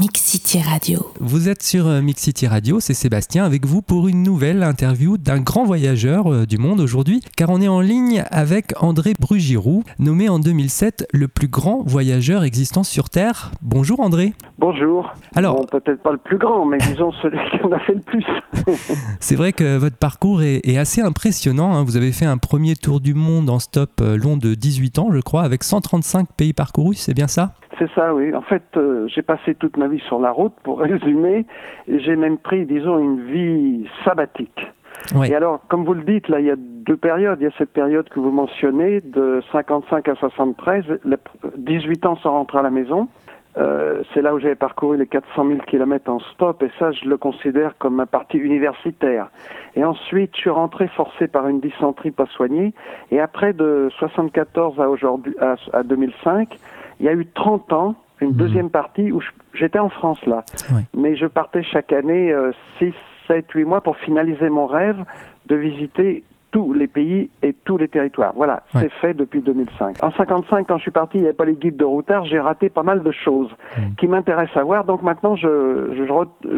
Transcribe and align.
Mix 0.00 0.20
City 0.20 0.60
Radio. 0.62 1.12
Vous 1.18 1.48
êtes 1.48 1.64
sur 1.64 1.88
euh, 1.88 2.00
Mix 2.00 2.22
City 2.22 2.46
Radio, 2.46 2.78
c'est 2.78 2.94
Sébastien 2.94 3.44
avec 3.44 3.66
vous 3.66 3.82
pour 3.82 4.06
une 4.06 4.22
nouvelle 4.22 4.62
interview 4.62 5.18
d'un 5.18 5.40
grand 5.40 5.64
voyageur 5.64 6.32
euh, 6.32 6.46
du 6.46 6.58
monde 6.58 6.78
aujourd'hui, 6.78 7.20
car 7.36 7.50
on 7.50 7.60
est 7.60 7.66
en 7.66 7.80
ligne 7.80 8.24
avec 8.30 8.72
André 8.80 9.14
Brugiroux, 9.18 9.82
nommé 9.98 10.28
en 10.28 10.38
2007 10.38 11.08
le 11.12 11.26
plus 11.26 11.48
grand 11.48 11.82
voyageur 11.84 12.44
existant 12.44 12.84
sur 12.84 13.10
Terre. 13.10 13.50
Bonjour 13.62 13.98
André. 13.98 14.32
Bonjour. 14.58 15.12
Alors, 15.34 15.56
Bon, 15.56 15.64
peut-être 15.64 16.00
pas 16.02 16.12
le 16.12 16.18
plus 16.18 16.38
grand, 16.38 16.64
mais 16.64 16.78
disons 16.88 17.10
celui 17.20 17.38
qui 17.50 17.64
en 17.64 17.72
a 17.72 17.80
fait 17.80 17.94
le 17.94 18.00
plus. 18.00 18.24
c'est 19.20 19.34
vrai 19.36 19.52
que 19.52 19.76
votre 19.76 19.96
parcours 19.96 20.42
est, 20.42 20.60
est 20.68 20.78
assez 20.78 21.00
impressionnant. 21.00 21.74
hein. 21.74 21.82
Vous 21.82 21.96
avez 21.96 22.12
fait 22.12 22.26
un 22.26 22.38
premier 22.38 22.76
tour 22.76 23.00
du 23.00 23.14
monde 23.14 23.50
en 23.50 23.58
stop 23.58 24.00
euh, 24.00 24.16
long 24.16 24.36
de 24.36 24.54
18 24.54 25.00
ans, 25.00 25.08
je 25.12 25.18
crois, 25.20 25.42
avec 25.42 25.64
135 25.64 26.28
pays 26.36 26.52
parcourus, 26.52 26.98
c'est 26.98 27.14
bien 27.14 27.26
ça? 27.28 27.54
C'est 27.78 27.90
ça, 27.94 28.14
oui. 28.14 28.34
En 28.34 28.42
fait, 28.42 28.62
euh, 28.76 29.06
j'ai 29.08 29.22
passé 29.22 29.54
toute 29.54 29.76
ma 29.76 29.88
vie 29.88 30.00
sur 30.00 30.18
la 30.18 30.30
route, 30.30 30.54
pour 30.62 30.80
résumer, 30.80 31.46
j'ai 31.88 32.16
même 32.16 32.38
pris, 32.38 32.66
disons, 32.66 32.98
une 32.98 33.20
vie 33.22 33.88
sabbatique. 34.04 34.72
Ouais. 35.14 35.30
Et 35.30 35.34
alors, 35.34 35.60
comme 35.68 35.84
vous 35.84 35.94
le 35.94 36.02
dites, 36.04 36.28
là, 36.28 36.40
il 36.40 36.46
y 36.46 36.50
a 36.50 36.56
deux 36.56 36.96
périodes. 36.96 37.38
Il 37.40 37.44
y 37.44 37.46
a 37.46 37.54
cette 37.58 37.72
période 37.72 38.08
que 38.08 38.20
vous 38.20 38.30
mentionnez, 38.30 39.00
de 39.00 39.42
55 39.52 40.08
à 40.08 40.14
73, 40.14 40.84
les 41.04 41.16
18 41.56 42.06
ans 42.06 42.16
sans 42.16 42.32
rentrer 42.32 42.58
à 42.58 42.62
la 42.62 42.70
maison. 42.70 43.08
Euh, 43.56 44.02
c'est 44.12 44.20
là 44.20 44.34
où 44.34 44.40
j'avais 44.40 44.56
parcouru 44.56 44.96
les 44.96 45.06
400 45.06 45.46
000 45.46 45.58
kilomètres 45.60 46.10
en 46.10 46.18
stop, 46.18 46.62
et 46.62 46.70
ça, 46.78 46.90
je 46.90 47.04
le 47.08 47.16
considère 47.16 47.78
comme 47.78 47.94
ma 47.94 48.06
partie 48.06 48.38
universitaire. 48.38 49.28
Et 49.76 49.84
ensuite, 49.84 50.32
je 50.34 50.40
suis 50.40 50.50
rentré 50.50 50.88
forcé 50.88 51.28
par 51.28 51.46
une 51.46 51.60
dysenterie 51.60 52.10
pas 52.10 52.26
soignée, 52.26 52.74
et 53.12 53.20
après, 53.20 53.52
de 53.52 53.88
74 53.98 54.80
à 54.80 54.88
aujourd'hui, 54.88 55.36
à, 55.40 55.54
à 55.72 55.82
2005, 55.84 56.58
il 57.00 57.06
y 57.06 57.08
a 57.08 57.12
eu 57.12 57.26
30 57.34 57.72
ans, 57.72 57.94
une 58.20 58.30
Mhm. 58.30 58.36
deuxième 58.36 58.70
partie 58.70 59.12
où 59.12 59.20
j'étais 59.52 59.78
en 59.78 59.88
France 59.88 60.24
là, 60.26 60.44
Ouais. 60.72 60.82
mais 60.96 61.16
je 61.16 61.26
partais 61.26 61.62
chaque 61.62 61.92
année 61.92 62.32
euh, 62.32 62.52
6, 62.78 62.92
7, 63.26 63.50
8 63.52 63.64
mois 63.64 63.80
pour 63.80 63.96
finaliser 63.98 64.48
mon 64.48 64.66
rêve 64.66 65.04
de 65.46 65.56
visiter 65.56 66.22
tous 66.52 66.72
les 66.72 66.86
pays 66.86 67.30
et 67.42 67.52
tous 67.64 67.76
les 67.78 67.88
territoires. 67.88 68.32
Voilà, 68.36 68.62
Ouais. 68.74 68.82
c'est 68.82 68.92
fait 69.00 69.12
depuis 69.14 69.40
2005. 69.40 69.96
En 70.04 70.12
55, 70.12 70.68
quand 70.68 70.76
je 70.76 70.82
suis 70.82 70.92
parti, 70.92 71.18
il 71.18 71.22
n'y 71.22 71.26
avait 71.26 71.34
pas 71.36 71.44
les 71.46 71.54
guides 71.56 71.76
de 71.76 71.84
routard, 71.84 72.24
j'ai 72.26 72.38
raté 72.38 72.68
pas 72.68 72.84
mal 72.84 73.02
de 73.02 73.10
choses 73.10 73.50
Mhm. 73.76 73.96
qui 73.96 74.06
m'intéressent 74.06 74.56
à 74.58 74.62
voir. 74.62 74.84
Donc 74.84 75.02
maintenant, 75.02 75.34
je, 75.34 75.48
je, 75.96 76.04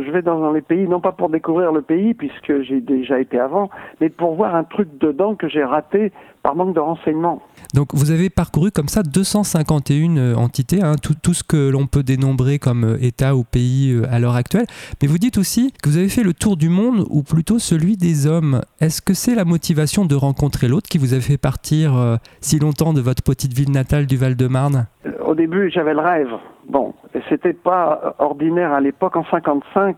je 0.03 0.11
vais 0.11 0.21
dans 0.21 0.53
les 0.53 0.61
pays, 0.61 0.87
non 0.87 1.01
pas 1.01 1.13
pour 1.13 1.31
découvrir 1.31 1.73
le 1.73 1.81
pays, 1.81 2.13
puisque 2.13 2.61
j'ai 2.61 2.83
déjà 2.83 3.19
été 3.19 3.41
avant, 3.41 3.71
mais 4.03 4.11
pour 4.11 4.35
voir 4.35 4.55
un 4.55 4.65
truc 4.65 4.89
dedans 4.99 5.35
que 5.35 5.49
j'ai 5.49 5.65
raté 5.65 6.13
par 6.47 6.55
manque 6.55 6.75
de 6.75 6.81
renseignements. 6.81 7.43
Donc 7.75 7.89
vous 7.93 8.13
avez 8.13 8.31
parcouru 8.31 8.71
comme 8.71 8.87
ça 8.87 9.03
251 9.03 10.17
euh, 10.17 10.35
entités, 10.37 10.81
hein, 10.81 10.95
tout, 11.03 11.15
tout 11.21 11.35
ce 11.35 11.43
que 11.43 11.71
l'on 11.71 11.89
peut 11.89 12.05
dénombrer 12.05 12.61
comme 12.61 12.85
euh, 12.85 13.03
État 13.03 13.35
ou 13.35 13.43
pays 13.43 13.91
euh, 13.91 14.05
à 14.13 14.21
l'heure 14.21 14.37
actuelle. 14.37 14.67
Mais 15.03 15.09
vous 15.09 15.19
dites 15.19 15.39
aussi 15.39 15.73
que 15.83 15.89
vous 15.89 15.97
avez 15.97 16.09
fait 16.09 16.23
le 16.23 16.35
tour 16.35 16.57
du 16.57 16.69
monde, 16.69 17.05
ou 17.11 17.25
plutôt 17.25 17.59
celui 17.59 17.97
des 17.97 18.29
hommes. 18.29 18.61
Est-ce 18.81 19.03
que 19.03 19.13
c'est 19.13 19.35
la 19.35 19.45
motivation 19.45 20.05
de 20.05 20.15
rencontrer 20.15 20.69
l'autre 20.69 20.89
qui 20.89 20.99
vous 20.99 21.15
a 21.15 21.21
fait 21.21 21.37
partir 21.37 21.97
euh, 21.97 22.15
si 22.41 22.61
longtemps 22.61 22.93
de 22.93 23.01
votre 23.01 23.25
petite 23.25 23.53
ville 23.53 23.73
natale 23.73 24.07
du 24.07 24.17
Val-de-Marne? 24.17 24.87
Au 25.27 25.35
début, 25.35 25.69
j'avais 25.75 25.95
le 25.95 26.01
rêve. 26.01 26.31
Bon, 26.69 26.95
c'était 27.29 27.55
pas 27.55 28.15
ordinaire 28.21 28.73
à 28.73 28.81
l'époque. 28.81 29.17
En 29.17 29.25
55, 29.25 29.97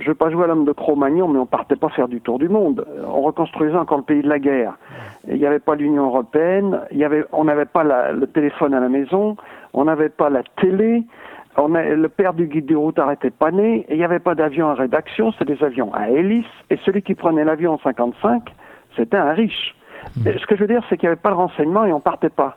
je 0.00 0.08
veux 0.08 0.14
pas 0.14 0.30
jouer 0.30 0.44
à 0.44 0.46
l'homme 0.46 0.64
de 0.64 0.72
Cro-Magnon, 0.72 1.28
mais 1.28 1.38
on 1.38 1.46
partait 1.46 1.76
pas 1.76 1.88
faire 1.90 2.08
du 2.08 2.20
tour 2.20 2.38
du 2.38 2.48
monde. 2.48 2.84
On 3.06 3.20
reconstruisait 3.22 3.76
encore 3.76 3.98
le 3.98 4.04
pays 4.04 4.22
de 4.22 4.28
la 4.28 4.38
guerre. 4.38 4.74
Il 5.28 5.36
n'y 5.36 5.46
avait 5.46 5.58
pas 5.58 5.74
l'Union 5.74 6.06
européenne. 6.06 6.80
Il 6.90 6.98
y 6.98 7.04
avait, 7.04 7.24
on 7.32 7.44
n'avait 7.44 7.64
pas 7.66 7.84
la- 7.84 8.12
le 8.12 8.26
téléphone 8.26 8.74
à 8.74 8.80
la 8.80 8.88
maison. 8.88 9.36
On 9.74 9.84
n'avait 9.84 10.08
pas 10.08 10.30
la 10.30 10.42
télé. 10.60 11.02
On 11.56 11.74
a- 11.74 11.82
le 11.82 12.08
père 12.08 12.32
du 12.34 12.46
guide 12.46 12.66
du 12.66 12.76
routard 12.76 13.08
n'était 13.08 13.30
pas 13.30 13.50
né. 13.50 13.84
Et 13.88 13.94
il 13.94 13.98
n'y 13.98 14.04
avait 14.04 14.18
pas 14.18 14.34
d'avion 14.34 14.68
à 14.70 14.74
rédaction. 14.74 15.32
C'était 15.32 15.54
des 15.56 15.64
avions 15.64 15.92
à 15.94 16.08
hélice. 16.10 16.46
Et 16.70 16.76
celui 16.84 17.02
qui 17.02 17.14
prenait 17.14 17.44
l'avion 17.44 17.74
en 17.74 17.78
55, 17.78 18.42
c'était 18.96 19.16
un 19.16 19.32
riche. 19.32 19.74
Et 20.24 20.38
ce 20.38 20.46
que 20.46 20.56
je 20.56 20.62
veux 20.62 20.66
dire, 20.68 20.82
c'est 20.88 20.96
qu'il 20.96 21.08
n'y 21.08 21.12
avait 21.12 21.20
pas 21.20 21.30
le 21.30 21.36
renseignement 21.36 21.84
et 21.84 21.92
on 21.92 22.00
partait 22.00 22.30
pas. 22.30 22.56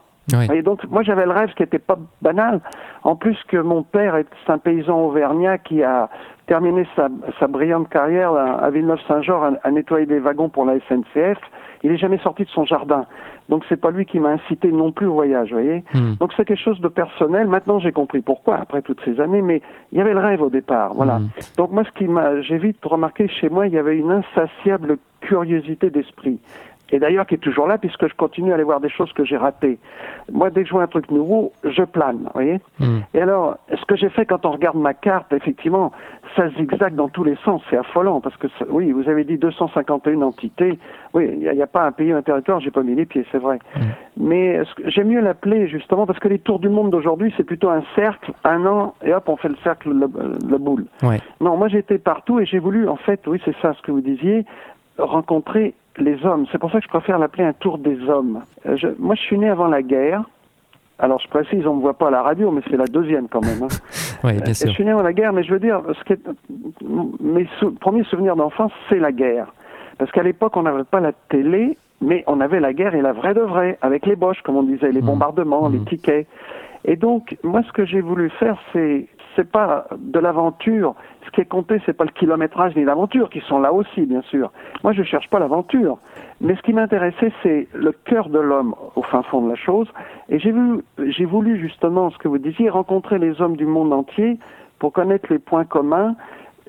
Et 0.54 0.62
donc, 0.62 0.80
moi, 0.90 1.04
j'avais 1.04 1.26
le 1.26 1.32
rêve 1.32 1.54
qui 1.54 1.64
n'était 1.64 1.80
pas 1.80 1.98
banal. 2.22 2.62
En 3.04 3.18
plus 3.18 3.38
que 3.50 3.58
mon 3.58 3.84
père 3.84 4.16
est 4.16 4.28
un 4.48 4.58
paysan 4.58 4.98
auvergnat 5.02 5.58
qui 5.58 5.84
a 5.84 6.10
terminé 6.48 6.88
sa, 6.96 7.10
sa 7.40 7.48
brillante 7.48 7.90
carrière 7.90 8.34
à, 8.34 8.70
Villeneuve-Saint-Georges 8.70 9.56
à, 9.64 9.68
à 9.68 9.72
nettoyer 9.72 10.06
des 10.06 10.20
wagons 10.20 10.50
pour 10.50 10.66
la 10.66 10.80
SNCF. 10.80 11.38
Il 11.84 11.92
n'est 11.92 11.98
jamais 11.98 12.18
sorti 12.20 12.44
de 12.44 12.50
son 12.50 12.66
jardin. 12.66 13.06
Donc, 13.50 13.64
c'est 13.68 13.80
pas 13.80 13.92
lui 13.92 14.06
qui 14.06 14.20
m'a 14.20 14.30
incité 14.30 14.72
non 14.72 14.92
plus 14.92 15.08
au 15.08 15.14
voyage, 15.14 15.50
vous 15.50 15.56
voyez. 15.56 15.84
Hmm. 15.94 16.14
Donc, 16.20 16.32
c'est 16.36 16.46
quelque 16.46 16.64
chose 16.64 16.80
de 16.80 16.88
personnel. 16.88 17.48
Maintenant, 17.48 17.80
j'ai 17.80 17.92
compris 17.92 18.22
pourquoi, 18.22 18.56
après 18.56 18.82
toutes 18.82 19.02
ces 19.04 19.20
années, 19.20 19.42
mais 19.42 19.62
il 19.92 19.98
y 19.98 20.02
avait 20.02 20.14
le 20.14 20.20
rêve 20.20 20.42
au 20.42 20.50
départ, 20.50 20.94
voilà. 20.94 21.20
Mhm. 21.20 21.30
Donc, 21.58 21.72
moi, 21.72 21.84
ce 21.84 21.92
qui 21.92 22.08
m'a, 22.08 22.42
j'ai 22.42 22.58
vite 22.58 22.78
remarqué 22.84 23.28
chez 23.28 23.50
moi, 23.50 23.68
il 23.68 23.74
y 23.74 23.78
avait 23.78 23.98
une 23.98 24.12
insatiable 24.12 24.98
curiosité 25.20 25.90
d'esprit. 25.90 26.40
Et 26.94 27.00
d'ailleurs, 27.00 27.26
qui 27.26 27.34
est 27.34 27.40
toujours 27.40 27.66
là, 27.66 27.80
puisque 27.80 28.08
je 28.08 28.14
continue 28.14 28.52
à 28.52 28.54
aller 28.54 28.64
voir 28.64 28.80
des 28.80 28.88
choses 28.90 29.12
que 29.14 29.26
j'ai 29.26 29.36
ratées. 29.36 29.80
Moi, 30.32 30.52
dès 30.52 30.62
que 30.62 30.68
je 30.68 30.74
vois 30.74 30.84
un 30.84 30.88
truc 30.88 31.10
nouveau, 31.10 31.52
je 31.64 31.82
plane, 31.84 32.18
vous 32.18 32.30
voyez 32.36 32.62
Hmm. 32.80 33.00
Et 33.16 33.22
alors, 33.22 33.58
ce 33.76 33.84
que 33.86 33.96
j'ai 33.96 34.10
fait 34.10 34.28
quand 34.28 34.46
on 34.46 34.52
regarde 34.52 34.78
ma 34.78 34.94
carte, 34.94 35.34
effectivement, 35.34 35.92
ça 36.36 36.50
zigzague 36.52 36.94
dans 36.94 37.10
tous 37.10 37.24
les 37.24 37.36
sens, 37.44 37.64
c'est 37.70 37.78
affolant, 37.78 38.22
parce 38.22 38.38
que, 38.38 38.48
ça- 38.60 38.66
oui, 38.70 38.92
vous 38.92 39.10
avez 39.10 39.24
dit 39.24 39.38
251 39.40 40.22
entités, 40.22 40.78
oui, 41.16 41.30
il 41.42 41.50
n'y 41.52 41.62
a, 41.64 41.68
pas 41.68 41.84
un 41.88 41.92
pays, 41.92 42.12
un 42.12 42.22
territoire, 42.22 42.60
j'ai 42.60 42.70
pas 42.70 42.84
mis 42.84 42.94
les 42.94 43.06
pieds, 43.08 43.26
c'est 43.32 43.40
vrai. 43.40 43.58
Mais 44.16 44.64
ce 44.64 44.76
que- 44.76 44.88
j'aime 44.90 45.08
mieux 45.08 45.20
l'appeler, 45.22 45.68
justement, 45.68 46.06
parce 46.06 46.20
que 46.20 46.28
les 46.28 46.38
tours 46.40 46.60
du 46.60 46.70
monde 46.70 46.92
d'aujourd'hui, 46.92 47.34
c'est 47.38 47.44
plutôt 47.44 47.70
un 47.70 47.82
cercle, 47.96 48.34
un 48.44 48.66
an, 48.68 48.94
et 49.04 49.12
hop, 49.16 49.28
on 49.30 49.38
fait 49.38 49.50
le 49.50 49.58
cercle, 49.64 49.90
le, 49.90 50.08
le 50.48 50.58
boule. 50.60 50.86
Ouais. 51.02 51.20
Non, 51.42 51.58
moi 51.58 51.70
j'étais 51.70 51.98
partout 51.98 52.40
et 52.40 52.46
j'ai 52.46 52.60
voulu, 52.60 52.88
en 52.88 52.98
fait, 52.98 53.22
oui, 53.26 53.42
c'est 53.46 53.56
ça 53.64 53.74
ce 53.74 53.82
que 53.82 53.92
vous 53.92 54.02
disiez, 54.02 54.46
rencontrer 54.98 55.74
les 55.98 56.26
hommes. 56.26 56.46
C'est 56.52 56.58
pour 56.58 56.72
ça 56.72 56.80
que 56.80 56.84
je 56.86 56.90
préfère 56.90 57.20
l'appeler 57.20 57.44
un 57.44 57.54
tour 57.54 57.78
des 57.78 57.98
hommes. 58.10 58.42
Euh, 58.66 58.76
je- 58.78 58.88
moi, 59.00 59.16
je 59.16 59.22
suis 59.22 59.38
né 59.38 59.50
avant 59.50 59.68
la 59.68 59.82
guerre. 59.82 60.24
Alors, 61.00 61.20
je 61.20 61.28
précise, 61.28 61.66
on 61.68 61.72
ne 61.74 61.78
me 61.78 61.82
voit 61.82 61.96
pas 61.98 62.08
à 62.08 62.12
la 62.12 62.22
radio, 62.22 62.52
mais 62.52 62.62
c'est 62.70 62.78
la 62.78 62.86
deuxième 62.88 63.28
quand 63.28 63.42
même. 63.46 63.64
hein. 63.64 63.68
Ouais, 64.24 64.34
bien 64.36 64.52
Et 64.52 64.54
sûr. 64.54 64.70
Je 64.70 64.74
suis 64.74 64.86
né 64.86 64.92
avant 64.92 65.02
la 65.04 65.12
guerre, 65.12 65.34
mais 65.34 65.44
je 65.44 65.52
veux 65.52 65.60
dire, 65.60 65.82
ce 66.00 66.04
qui 66.06 66.14
est- 66.14 66.28
mes 67.22 67.46
sou- 67.60 67.72
premiers 67.74 68.04
souvenirs 68.06 68.36
d'enfance, 68.38 68.72
c'est 68.90 69.00
la 69.00 69.12
guerre. 69.12 69.48
Parce 69.98 70.12
qu'à 70.12 70.24
l'époque, 70.24 70.56
on 70.56 70.64
n'avait 70.64 70.86
pas 70.86 71.02
la 71.02 71.12
télé, 71.30 71.78
mais 72.02 72.24
on 72.28 72.40
avait 72.40 72.60
la 72.62 72.74
guerre 72.74 72.96
et 72.96 73.02
la 73.02 73.12
vraie 73.12 73.34
de 73.34 73.42
vraie, 73.42 73.78
avec 73.82 74.06
les 74.06 74.16
boches, 74.16 74.42
comme 74.44 74.56
on 74.56 74.64
disait, 74.64 74.92
les 74.92 75.02
Mhm. 75.02 75.08
bombardements, 75.08 75.68
les 75.68 75.80
Mhm. 75.80 75.86
tickets. 75.86 76.28
Et 76.86 76.96
donc, 76.96 77.38
moi, 77.44 77.62
ce 77.68 77.72
que 77.74 77.86
j'ai 77.86 78.02
voulu 78.02 78.30
faire, 78.30 78.58
c'est 78.72 79.08
c'est 79.36 79.50
pas 79.50 79.88
de 79.98 80.20
l'aventure. 80.20 80.96
Ce 81.26 81.32
qui 81.32 81.42
est 81.42 81.46
compté, 81.46 81.82
c'est 81.86 81.94
pas 81.94 82.04
le 82.04 82.12
kilométrage 82.12 82.76
ni 82.76 82.84
l'aventure, 82.84 83.30
qui 83.30 83.42
sont 83.42 83.60
là 83.60 83.74
aussi, 83.74 84.06
bien 84.06 84.22
sûr. 84.24 84.52
Moi, 84.84 84.94
je 84.94 85.04
cherche 85.04 85.30
pas 85.30 85.40
l'aventure. 85.40 85.98
Mais 86.42 86.56
ce 86.56 86.62
qui 86.62 86.74
m'intéressait, 86.74 87.32
c'est 87.42 87.68
le 87.74 87.92
cœur 87.92 88.30
de 88.30 88.40
l'homme 88.40 88.76
au 88.96 89.02
fin 89.04 89.24
fond 89.24 89.42
de 89.42 89.50
la 89.50 89.56
chose. 89.56 89.88
Et 90.30 90.40
j'ai 90.40 90.52
vu, 90.52 90.84
j'ai 91.00 91.26
voulu 91.26 91.58
justement, 91.60 92.10
ce 92.12 92.18
que 92.18 92.28
vous 92.28 92.38
disiez, 92.38 92.70
rencontrer 92.70 93.20
les 93.20 93.42
hommes 93.42 93.56
du 93.56 93.66
monde 93.66 93.94
entier 93.94 94.38
pour 94.80 94.92
connaître 94.92 95.32
les 95.32 95.40
points 95.40 95.66
communs, 95.66 96.16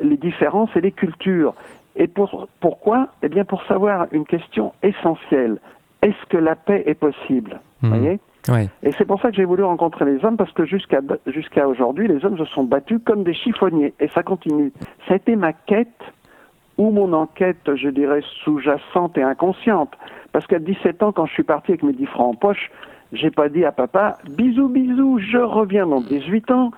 les 0.01 0.17
différences 0.17 0.71
et 0.77 0.81
les 0.81 0.93
cultures. 0.93 1.55
Et 1.97 2.07
pour, 2.07 2.49
pourquoi? 2.61 3.09
Eh 3.23 3.29
bien, 3.29 3.45
pour 3.45 3.63
savoir 3.65 4.07
une 4.13 4.25
question 4.25 4.73
essentielle. 4.83 5.59
Est-ce 6.03 6.27
que 6.29 6.37
la 6.37 6.55
paix 6.55 6.83
est 6.87 6.95
possible? 6.95 7.61
Vous 7.83 7.89
voyez? 7.89 8.21
Et 8.83 8.93
c'est 8.99 9.05
pour 9.07 9.21
ça 9.21 9.31
que 9.31 9.37
j'ai 9.37 9.45
voulu 9.45 9.63
rencontrer 9.63 10.05
les 10.05 10.25
hommes, 10.25 10.37
parce 10.37 10.53
que 10.53 10.65
jusqu'à 10.65 11.01
jusqu'à 11.27 11.67
aujourd'hui, 11.67 12.09
les 12.09 12.25
hommes 12.25 12.39
se 12.39 12.45
sont 12.47 12.65
battus 12.65 13.01
comme 13.05 13.25
des 13.25 13.35
chiffonniers, 13.35 13.95
et 14.01 14.09
ça 14.09 14.23
continue. 14.23 14.73
Ça 15.09 15.15
a 15.15 15.17
été 15.17 15.37
ma 15.37 15.53
quête, 15.53 15.89
ou 16.77 16.91
mon 16.91 17.13
enquête, 17.13 17.75
je 17.75 17.89
dirais, 17.89 18.21
sous-jacente 18.43 19.17
et 19.17 19.23
inconsciente. 19.23 19.93
Parce 20.33 20.47
qu'à 20.47 20.59
17 20.59 21.03
ans, 21.03 21.13
quand 21.13 21.27
je 21.27 21.33
suis 21.33 21.45
parti 21.45 21.73
avec 21.73 21.83
mes 21.83 21.93
10 21.93 22.07
francs 22.07 22.35
en 22.35 22.35
poche, 22.35 22.71
j'ai 23.13 23.31
pas 23.31 23.49
dit 23.49 23.65
à 23.65 23.73
papa, 23.73 24.19
bisous, 24.29 24.69
bisous, 24.69 25.19
je 25.21 25.39
reviens 25.39 25.87
dans 25.87 26.01
18 26.01 26.51
ans, 26.51 26.73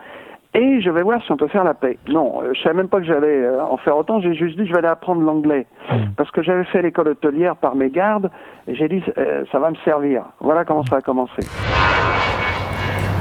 et 0.56 0.80
je 0.80 0.90
vais 0.90 1.02
voir 1.02 1.22
si 1.22 1.30
on 1.30 1.36
peut 1.36 1.46
faire 1.48 1.64
la 1.64 1.74
paix. 1.74 1.98
Non, 2.08 2.40
euh, 2.42 2.54
je 2.54 2.62
savais 2.62 2.74
même 2.74 2.88
pas 2.88 2.98
que 2.98 3.06
j'allais 3.06 3.42
euh, 3.42 3.62
en 3.62 3.76
faire 3.76 3.94
autant, 3.96 4.20
j'ai 4.20 4.34
juste 4.34 4.58
dit, 4.58 4.66
je 4.66 4.72
vais 4.72 4.78
aller 4.78 4.88
apprendre 4.88 5.20
l'anglais. 5.20 5.66
Mhm. 5.90 6.14
Parce 6.16 6.30
que 6.30 6.42
j'avais 6.42 6.64
fait 6.64 6.80
l'école 6.82 7.08
hôtelière 7.08 7.56
par 7.56 7.76
mes 7.76 7.90
gardes, 7.90 8.30
et 8.66 8.74
j'ai 8.74 8.88
dit, 8.88 9.02
euh, 9.18 9.44
ça 9.52 9.58
va 9.58 9.70
me 9.70 9.76
servir. 9.84 10.24
Voilà 10.40 10.64
comment 10.64 10.86
ça 10.86 10.96
a 10.96 11.02
commencé. 11.02 11.42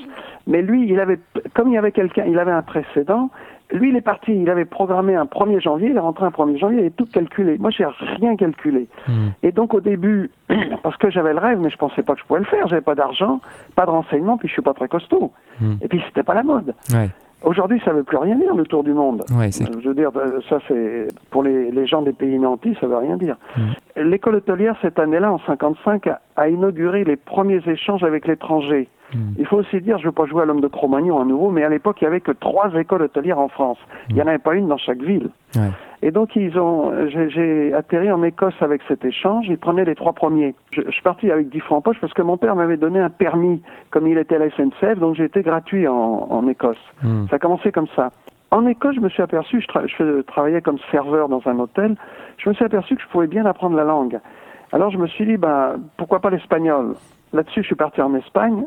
Mais 0.46 0.62
lui, 0.62 0.88
il 0.88 0.98
avait, 0.98 1.18
comme 1.54 1.68
il 1.68 1.74
y 1.74 1.76
avait 1.76 1.92
quelqu'un, 1.92 2.24
il 2.26 2.38
avait 2.38 2.50
un 2.50 2.62
précédent. 2.62 3.28
Lui, 3.70 3.90
il 3.90 3.96
est 3.96 4.00
parti, 4.00 4.32
il 4.32 4.48
avait 4.48 4.64
programmé 4.64 5.14
un 5.14 5.26
1er 5.26 5.60
janvier, 5.60 5.90
il 5.90 5.96
est 5.96 6.00
rentré 6.00 6.24
un 6.24 6.30
1er 6.30 6.58
janvier, 6.58 6.78
il 6.78 6.80
avait 6.80 6.90
tout 6.90 7.04
calculé. 7.04 7.58
Moi, 7.58 7.70
j'ai 7.70 7.84
rien 8.18 8.34
calculé. 8.36 8.88
Hmm. 9.06 9.28
Et 9.42 9.52
donc 9.52 9.74
au 9.74 9.80
début, 9.80 10.30
parce 10.82 10.96
que 10.96 11.10
j'avais 11.10 11.34
le 11.34 11.38
rêve, 11.38 11.60
mais 11.60 11.68
je 11.70 11.76
pensais 11.76 12.02
pas 12.02 12.14
que 12.14 12.20
je 12.20 12.24
pouvais 12.24 12.40
le 12.40 12.46
faire, 12.46 12.66
j'avais 12.66 12.80
pas 12.80 12.94
d'argent, 12.94 13.40
pas 13.76 13.84
de 13.84 13.90
renseignements, 13.90 14.38
puis 14.38 14.48
je 14.48 14.54
suis 14.54 14.62
pas 14.62 14.74
très 14.74 14.88
costaud. 14.88 15.30
Hmm. 15.60 15.74
Et 15.82 15.88
puis 15.88 16.02
c'était 16.06 16.22
pas 16.22 16.34
la 16.34 16.42
mode. 16.42 16.74
Ouais, 16.92 17.10
Aujourd'hui, 17.42 17.80
ça 17.84 17.92
veut 17.92 18.02
plus 18.02 18.18
rien 18.18 18.36
dire 18.36 18.54
le 18.54 18.64
tour 18.64 18.84
du 18.84 18.92
monde. 18.92 19.24
ouais. 19.36 19.48
Euh, 19.62 19.80
Je 19.80 19.88
veux 19.88 19.94
dire, 19.94 20.10
euh, 20.16 20.40
ça 20.48 20.58
c'est 20.68 21.08
pour 21.30 21.42
les, 21.42 21.70
les 21.70 21.86
gens 21.86 22.02
des 22.02 22.12
pays 22.12 22.38
nantis, 22.38 22.76
ça 22.80 22.86
veut 22.86 22.96
rien 22.98 23.16
dire. 23.16 23.36
Hmm. 23.56 23.70
L'école 24.02 24.36
hôtelière 24.36 24.76
cette 24.82 24.98
année-là, 24.98 25.32
en 25.32 25.38
55, 25.40 26.06
a, 26.06 26.20
a 26.36 26.48
inauguré 26.48 27.04
les 27.04 27.16
premiers 27.16 27.62
échanges 27.66 28.04
avec 28.04 28.26
l'étranger. 28.26 28.88
Hmm. 29.14 29.32
Il 29.38 29.46
faut 29.46 29.56
aussi 29.56 29.80
dire, 29.80 29.98
je 29.98 30.04
veux 30.06 30.12
pas 30.12 30.26
jouer 30.26 30.42
à 30.42 30.44
l'homme 30.44 30.60
de 30.60 30.68
Cro-Magnon 30.68 31.18
à 31.20 31.24
nouveau, 31.24 31.50
mais 31.50 31.64
à 31.64 31.68
l'époque, 31.68 31.96
il 32.00 32.04
y 32.04 32.06
avait 32.06 32.20
que 32.20 32.32
trois 32.32 32.72
écoles 32.74 33.02
hôtelières 33.02 33.38
en 33.38 33.48
France. 33.48 33.78
Il 34.10 34.16
y 34.16 34.22
en 34.22 34.26
avait 34.26 34.38
pas 34.38 34.54
une 34.54 34.68
dans 34.68 34.78
chaque 34.78 35.02
ville. 35.02 35.30
Ouais. 35.56 35.70
Et 36.02 36.10
donc 36.10 36.34
ils 36.34 36.58
ont, 36.58 36.92
j'ai- 37.08 37.28
j'ai 37.28 37.74
atterri 37.74 38.10
en 38.10 38.22
Écosse 38.22 38.54
avec 38.60 38.80
cet 38.88 39.04
échange. 39.04 39.46
Ils 39.48 39.58
prenaient 39.58 39.84
les 39.84 39.94
trois 39.94 40.14
premiers. 40.14 40.54
Je, 40.72 40.80
je 40.86 40.90
suis 40.90 41.02
parti 41.02 41.30
avec 41.30 41.48
10 41.50 41.60
francs 41.60 41.78
en 41.78 41.82
poche 41.82 41.98
parce 42.00 42.14
que 42.14 42.22
mon 42.22 42.36
père 42.38 42.56
m'avait 42.56 42.78
donné 42.78 42.98
un 43.00 43.10
permis, 43.10 43.62
comme 43.90 44.06
il 44.06 44.16
était 44.16 44.36
à 44.36 44.38
la 44.38 44.50
SNCF, 44.50 44.98
donc 44.98 45.16
j'ai 45.16 45.24
été 45.24 45.42
gratuit 45.42 45.86
en, 45.86 45.94
en 46.30 46.48
Écosse. 46.48 46.78
Hmm. 47.02 47.26
Ça 47.28 47.36
a 47.36 47.38
commencé 47.38 47.70
comme 47.70 47.88
ça. 47.94 48.10
En 48.50 48.66
Écosse, 48.66 48.96
je 48.96 49.00
me 49.00 49.08
suis 49.10 49.22
aperçu, 49.22 49.60
je, 49.60 49.66
tra- 49.66 49.86
je 49.86 50.22
travaillais 50.22 50.60
comme 50.62 50.78
serveur 50.90 51.28
dans 51.28 51.42
un 51.46 51.58
hôtel, 51.58 51.94
je 52.38 52.48
me 52.48 52.54
suis 52.54 52.64
aperçu 52.64 52.96
que 52.96 53.02
je 53.02 53.08
pouvais 53.08 53.26
bien 53.28 53.44
apprendre 53.46 53.76
la 53.76 53.84
langue. 53.84 54.18
Alors 54.72 54.90
je 54.90 54.98
me 54.98 55.06
suis 55.06 55.26
dit, 55.26 55.36
ben, 55.36 55.76
pourquoi 55.98 56.20
pas 56.20 56.30
l'espagnol? 56.30 56.94
Là-dessus, 57.32 57.60
je 57.62 57.66
suis 57.66 57.76
parti 57.76 58.00
en 58.00 58.14
Espagne. 58.16 58.64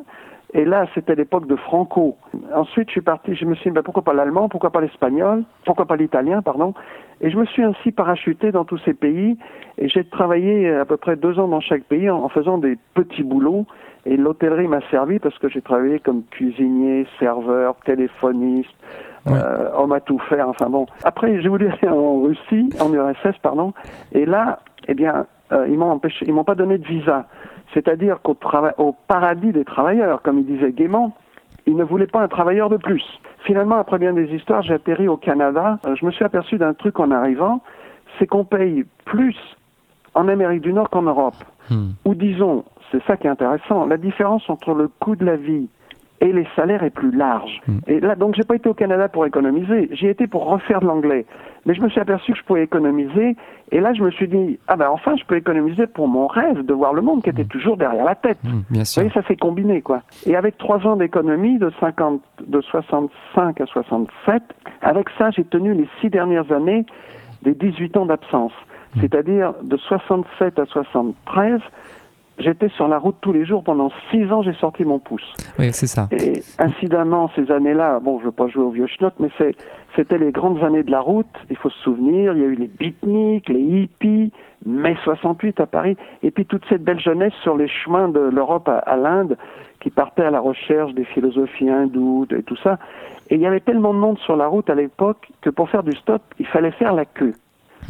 Et 0.53 0.65
là, 0.65 0.85
c'était 0.93 1.15
l'époque 1.15 1.47
de 1.47 1.55
Franco. 1.55 2.15
Ensuite, 2.55 2.87
je 2.89 2.93
suis 2.93 3.01
parti, 3.01 3.33
je 3.35 3.45
me 3.45 3.55
suis 3.55 3.69
dit, 3.71 3.73
ben, 3.73 3.81
pourquoi 3.81 4.03
pas 4.03 4.13
l'allemand, 4.13 4.49
pourquoi 4.49 4.69
pas 4.71 4.81
l'espagnol, 4.81 5.43
pourquoi 5.65 5.85
pas 5.85 5.95
l'italien, 5.95 6.41
pardon. 6.43 6.73
Et 7.21 7.31
je 7.31 7.37
me 7.37 7.45
suis 7.45 7.63
ainsi 7.63 7.91
parachuté 7.91 8.51
dans 8.51 8.63
tous 8.63 8.77
ces 8.85 8.93
pays. 8.93 9.37
Et 9.79 9.89
j'ai 9.89 10.03
travaillé 10.03 10.69
à 10.71 10.85
peu 10.85 10.97
près 10.97 11.15
deux 11.15 11.39
ans 11.39 11.47
dans 11.47 11.59
chaque 11.61 11.83
pays 11.85 12.09
en, 12.09 12.17
en 12.23 12.29
faisant 12.29 12.57
des 12.59 12.77
petits 12.93 13.23
boulots. 13.23 13.65
Et 14.05 14.15
l'hôtellerie 14.17 14.67
m'a 14.67 14.81
servi 14.91 15.17
parce 15.17 15.37
que 15.39 15.47
j'ai 15.49 15.61
travaillé 15.61 15.99
comme 15.99 16.23
cuisinier, 16.29 17.07
serveur, 17.19 17.75
téléphoniste, 17.85 18.69
Ouais. 19.25 19.31
euh, 19.41 19.69
homme 19.77 19.93
à 19.93 20.01
tout 20.01 20.19
faire. 20.19 20.49
Enfin 20.49 20.69
bon. 20.69 20.85
Après, 21.05 21.41
j'ai 21.41 21.47
voulu 21.47 21.67
aller 21.69 21.87
en 21.89 22.21
Russie, 22.23 22.69
en 22.81 22.93
URSS, 22.93 23.37
pardon. 23.41 23.73
Et 24.11 24.25
là, 24.25 24.59
eh 24.89 24.93
bien, 24.93 25.25
euh, 25.53 25.65
ils 25.69 25.77
m'ont 25.77 25.91
empêché, 25.91 26.25
ils 26.27 26.33
m'ont 26.33 26.43
pas 26.43 26.55
donné 26.55 26.77
de 26.77 26.85
visa. 26.85 27.25
C'est-à-dire 27.73 28.21
qu'au 28.21 28.37
au 28.77 28.95
paradis 29.07 29.51
des 29.51 29.65
travailleurs, 29.65 30.21
comme 30.21 30.39
il 30.39 30.45
disait 30.45 30.71
gaiement, 30.71 31.15
ils 31.65 31.75
ne 31.75 31.83
voulaient 31.83 32.07
pas 32.07 32.21
un 32.21 32.27
travailleur 32.27 32.69
de 32.69 32.77
plus. 32.77 33.03
Finalement, 33.45 33.77
après 33.77 33.97
bien 33.97 34.13
des 34.13 34.33
histoires, 34.33 34.61
j'ai 34.61 34.73
atterri 34.73 35.07
au 35.07 35.17
Canada. 35.17 35.79
Euh, 35.85 35.95
je 35.95 36.05
me 36.05 36.11
suis 36.11 36.23
aperçu 36.23 36.57
d'un 36.57 36.73
truc 36.73 36.99
en 36.99 37.11
arrivant, 37.11 37.61
c'est 38.17 38.27
qu'on 38.27 38.45
paye 38.45 38.85
plus 39.05 39.35
en 40.13 40.27
Amérique 40.27 40.61
du 40.61 40.73
Nord 40.73 40.89
qu'en 40.89 41.03
Europe. 41.03 41.35
Hmm. 41.69 41.91
Ou 42.05 42.15
disons, 42.15 42.63
c'est 42.91 43.03
ça 43.03 43.17
qui 43.17 43.27
est 43.27 43.29
intéressant, 43.29 43.85
la 43.85 43.97
différence 43.97 44.47
entre 44.49 44.73
le 44.73 44.87
coût 44.87 45.15
de 45.15 45.25
la 45.25 45.35
vie 45.35 45.67
et 46.23 46.31
les 46.31 46.47
salaires 46.55 46.83
est 46.83 46.89
plus 46.89 47.11
large. 47.11 47.61
Mm. 47.67 47.77
Et 47.87 47.99
là, 47.99 48.15
donc, 48.15 48.33
j'ai 48.35 48.43
pas 48.43 48.55
été 48.55 48.69
au 48.69 48.73
Canada 48.73 49.09
pour 49.09 49.25
économiser, 49.25 49.89
j'y 49.91 50.07
étais 50.07 50.25
pour 50.25 50.45
refaire 50.45 50.79
de 50.79 50.85
l'anglais. 50.87 51.25
Mais 51.65 51.73
je 51.75 51.81
me 51.81 51.89
suis 51.89 51.99
aperçu 51.99 52.31
que 52.33 52.37
je 52.37 52.43
pouvais 52.43 52.63
économiser, 52.63 53.35
et 53.71 53.79
là, 53.79 53.93
je 53.93 54.01
me 54.03 54.09
suis 54.11 54.27
dit, 54.27 54.57
ah 54.67 54.75
ben 54.75 54.89
enfin, 54.89 55.15
je 55.17 55.23
peux 55.25 55.35
économiser 55.35 55.85
pour 55.87 56.07
mon 56.07 56.27
rêve 56.27 56.65
de 56.65 56.73
voir 56.73 56.93
le 56.93 57.01
monde 57.01 57.21
qui 57.23 57.29
était 57.29 57.45
toujours 57.45 57.77
derrière 57.77 58.05
la 58.05 58.15
tête. 58.15 58.37
Hmm, 58.43 58.61
Bien 58.69 58.79
Vous 58.81 58.85
sûr. 58.85 59.03
voyez, 59.03 59.13
ça 59.13 59.25
s'est 59.27 59.35
combiné, 59.37 59.81
quoi. 59.81 60.01
Et 60.25 60.35
avec 60.35 60.57
trois 60.57 60.85
ans 60.87 60.95
d'économie, 60.95 61.57
de 61.59 61.71
50, 61.79 62.21
de 62.47 62.61
65 62.61 63.61
à 63.61 63.65
67, 63.65 64.43
avec 64.81 65.07
ça, 65.17 65.29
j'ai 65.31 65.43
tenu 65.43 65.73
les 65.73 65.87
six 66.01 66.09
dernières 66.09 66.51
années 66.51 66.85
des 67.41 67.53
18 67.53 67.97
ans 67.97 68.05
d'absence. 68.05 68.53
C'est-à-dire, 68.99 69.53
de 69.63 69.75
67 69.75 70.59
à 70.59 70.65
73, 70.65 71.59
j'étais 72.37 72.69
sur 72.69 72.87
la 72.87 72.97
route 72.97 73.15
tous 73.21 73.33
les 73.33 73.45
jours. 73.45 73.63
Pendant 73.63 73.91
six 74.11 74.31
ans, 74.31 74.41
j'ai 74.41 74.53
sorti 74.53 74.83
mon 74.83 74.99
pouce. 74.99 75.33
Oui, 75.59 75.71
c'est 75.71 75.87
ça. 75.87 76.07
Et 76.11 76.41
incidemment, 76.59 77.29
ces 77.35 77.51
années-là, 77.51 77.99
bon, 77.99 78.19
je 78.19 78.25
veux 78.25 78.31
pas 78.31 78.47
jouer 78.47 78.63
au 78.63 78.71
vieux 78.71 78.87
schnock, 78.87 79.13
mais 79.19 79.29
c'était 79.95 80.17
les 80.17 80.31
grandes 80.31 80.63
années 80.63 80.83
de 80.83 80.91
la 80.91 81.01
route. 81.01 81.27
Il 81.49 81.57
faut 81.57 81.69
se 81.69 81.79
souvenir, 81.79 82.33
il 82.33 82.39
y 82.39 82.43
a 82.43 82.47
eu 82.47 82.55
les 82.55 82.67
beatniks, 82.67 83.49
les 83.49 83.61
hippies, 83.61 84.31
mai 84.65 84.95
68 85.03 85.59
à 85.59 85.65
Paris, 85.65 85.97
et 86.21 86.31
puis 86.31 86.45
toute 86.45 86.63
cette 86.69 86.83
belle 86.83 86.99
jeunesse 86.99 87.33
sur 87.43 87.55
les 87.57 87.67
chemins 87.67 88.09
de 88.09 88.19
l'Europe 88.19 88.67
à, 88.67 88.79
à 88.79 88.95
l'Inde, 88.95 89.37
qui 89.79 89.89
partait 89.89 90.23
à 90.23 90.31
la 90.31 90.39
recherche 90.39 90.93
des 90.93 91.03
philosophies 91.03 91.69
hindoues 91.69 92.27
et 92.31 92.43
tout 92.43 92.57
ça. 92.57 92.79
Et 93.29 93.35
il 93.35 93.41
y 93.41 93.45
avait 93.45 93.59
tellement 93.59 93.93
de 93.93 93.99
monde 93.99 94.19
sur 94.19 94.35
la 94.35 94.47
route 94.47 94.69
à 94.69 94.75
l'époque 94.75 95.29
que 95.41 95.49
pour 95.49 95.69
faire 95.69 95.83
du 95.83 95.95
stop, 95.95 96.21
il 96.39 96.45
fallait 96.47 96.71
faire 96.71 96.93
la 96.93 97.05
queue. 97.05 97.33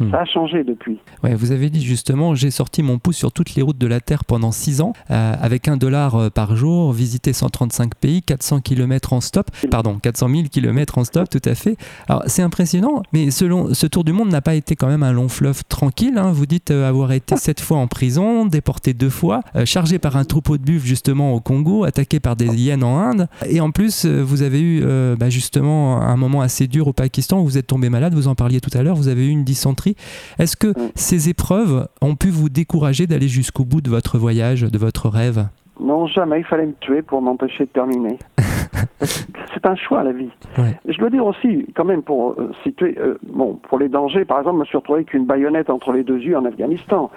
Hmm. 0.00 0.10
Ça 0.10 0.20
a 0.20 0.24
changé 0.24 0.64
depuis. 0.64 0.98
Ouais, 1.22 1.34
vous 1.34 1.52
avez 1.52 1.70
dit 1.70 1.82
justement, 1.82 2.34
j'ai 2.34 2.50
sorti 2.50 2.82
mon 2.82 2.98
pouce 2.98 3.16
sur 3.16 3.32
toutes 3.32 3.54
les 3.54 3.62
routes 3.62 3.78
de 3.78 3.86
la 3.86 4.00
Terre 4.00 4.24
pendant 4.24 4.50
6 4.52 4.80
ans, 4.80 4.92
euh, 5.10 5.34
avec 5.40 5.68
un 5.68 5.76
dollar 5.76 6.14
euh, 6.16 6.30
par 6.30 6.56
jour, 6.56 6.92
visité 6.92 7.32
135 7.32 7.94
pays, 7.94 8.22
400 8.22 8.60
km 8.60 9.12
en 9.12 9.20
stop, 9.20 9.50
pardon, 9.70 9.98
400 9.98 10.28
000 10.28 10.42
km 10.50 10.98
en 10.98 11.04
stop, 11.04 11.28
tout 11.28 11.42
à 11.44 11.54
fait. 11.54 11.76
Alors 12.08 12.22
c'est 12.26 12.42
impressionnant, 12.42 13.02
mais 13.12 13.30
selon 13.30 13.72
ce 13.74 13.86
tour 13.86 14.04
du 14.04 14.12
monde 14.12 14.30
n'a 14.30 14.40
pas 14.40 14.54
été 14.54 14.74
quand 14.76 14.88
même 14.88 15.02
un 15.02 15.12
long 15.12 15.28
fleuve 15.28 15.62
tranquille. 15.68 16.18
hein. 16.18 16.32
Vous 16.32 16.46
dites 16.46 16.70
euh, 16.70 16.88
avoir 16.88 17.12
été 17.12 17.36
sept 17.36 17.60
fois 17.60 17.78
en 17.78 17.86
prison, 17.86 18.46
déporté 18.46 18.94
deux 18.94 19.10
fois, 19.10 19.40
euh, 19.56 19.64
chargé 19.64 19.98
par 19.98 20.16
un 20.16 20.24
troupeau 20.24 20.58
de 20.58 20.62
buffles 20.64 20.86
justement 20.86 21.34
au 21.34 21.40
Congo, 21.40 21.84
attaqué 21.84 22.20
par 22.20 22.36
des 22.36 22.46
hyènes 22.46 22.84
en 22.84 22.98
Inde, 22.98 23.28
et 23.48 23.60
en 23.60 23.70
plus 23.70 24.06
vous 24.06 24.42
avez 24.42 24.60
eu 24.60 24.84
bah, 25.16 25.30
justement 25.30 26.00
un 26.00 26.16
moment 26.16 26.40
assez 26.40 26.66
dur 26.66 26.88
au 26.88 26.92
Pakistan 26.92 27.40
où 27.40 27.44
vous 27.44 27.58
êtes 27.58 27.66
tombé 27.66 27.88
malade. 27.90 28.14
Vous 28.14 28.28
en 28.28 28.34
parliez 28.34 28.60
tout 28.60 28.76
à 28.76 28.82
l'heure, 28.82 28.96
vous 28.96 29.08
avez 29.08 29.26
eu 29.26 29.30
une 29.30 29.44
dysenterie. 29.44 29.83
Est-ce 30.38 30.56
que 30.56 30.72
ces 30.94 31.28
épreuves 31.28 31.88
ont 32.00 32.16
pu 32.16 32.30
vous 32.30 32.48
décourager 32.48 33.06
d'aller 33.06 33.28
jusqu'au 33.28 33.64
bout 33.64 33.80
de 33.80 33.90
votre 33.90 34.18
voyage, 34.18 34.62
de 34.62 34.78
votre 34.78 35.08
rêve? 35.08 35.46
Non, 35.80 36.06
jamais. 36.06 36.40
Il 36.40 36.44
fallait 36.44 36.66
me 36.66 36.74
tuer 36.80 37.02
pour 37.02 37.20
m'empêcher 37.20 37.64
de 37.64 37.70
terminer. 37.70 38.18
C'est 39.54 39.66
un 39.66 39.76
choix, 39.76 40.02
la 40.02 40.12
vie. 40.12 40.30
Ouais. 40.58 40.76
Je 40.86 40.98
dois 40.98 41.10
dire 41.10 41.24
aussi, 41.24 41.66
quand 41.74 41.84
même, 41.84 42.02
pour 42.02 42.32
euh, 42.32 42.50
situer, 42.62 42.96
euh, 42.98 43.18
bon, 43.22 43.54
pour 43.68 43.78
les 43.78 43.88
dangers, 43.88 44.24
par 44.24 44.38
exemple, 44.38 44.56
je 44.56 44.60
me 44.60 44.64
suis 44.66 44.76
retrouvé 44.76 44.98
avec 45.00 45.14
une 45.14 45.26
baïonnette 45.26 45.70
entre 45.70 45.92
les 45.92 46.02
deux 46.02 46.18
yeux 46.18 46.36
en 46.36 46.44
Afghanistan, 46.44 47.10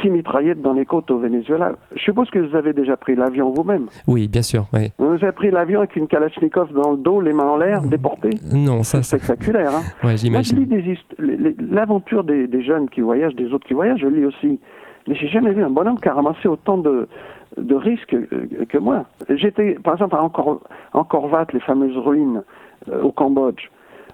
six 0.00 0.10
mitraillettes 0.10 0.60
dans 0.62 0.72
les 0.72 0.84
côtes 0.84 1.10
au 1.10 1.18
Venezuela. 1.18 1.72
Je 1.96 2.02
suppose 2.02 2.28
que 2.30 2.38
vous 2.38 2.54
avez 2.54 2.72
déjà 2.72 2.96
pris 2.96 3.14
l'avion 3.16 3.50
vous-même. 3.50 3.86
Oui, 4.06 4.28
bien 4.28 4.42
sûr. 4.42 4.66
Vous 4.98 5.06
avez 5.14 5.32
pris 5.32 5.50
l'avion 5.50 5.80
avec 5.80 5.96
une 5.96 6.06
Kalachnikov 6.06 6.72
dans 6.72 6.92
le 6.92 6.96
dos, 6.98 7.20
les 7.20 7.32
mains 7.32 7.48
en 7.48 7.56
l'air, 7.56 7.82
déporté. 7.82 8.30
Non, 8.52 8.82
ça, 8.82 9.02
C'est 9.02 9.18
spectaculaire, 9.18 9.70
hein. 9.74 9.82
ouais, 10.04 10.14
Moi, 10.30 10.42
je 10.42 10.54
lis 10.54 10.96
j'imagine. 11.18 11.54
l'aventure 11.70 12.24
des, 12.24 12.46
des 12.46 12.62
jeunes 12.62 12.88
qui 12.88 13.00
voyagent, 13.00 13.34
des 13.34 13.52
autres 13.52 13.66
qui 13.66 13.74
voyagent, 13.74 14.00
je 14.00 14.06
lis 14.08 14.24
aussi. 14.24 14.60
Mais 15.08 15.14
j'ai 15.14 15.28
jamais 15.28 15.52
vu 15.52 15.64
un 15.64 15.70
bonhomme 15.70 15.98
qui 15.98 16.08
a 16.08 16.14
ramassé 16.14 16.46
autant 16.46 16.76
de, 16.78 17.08
de 17.56 17.74
risques 17.74 18.14
euh, 18.14 18.64
que 18.68 18.78
moi. 18.78 19.04
J'étais, 19.28 19.74
par 19.74 19.94
exemple, 19.94 20.16
à 20.16 20.22
Angkor, 20.22 20.60
Angkor 20.92 21.30
Wat, 21.32 21.46
les 21.52 21.60
fameuses 21.60 21.96
ruines 21.96 22.42
euh, 22.88 23.02
au 23.02 23.12
Cambodge. 23.12 23.68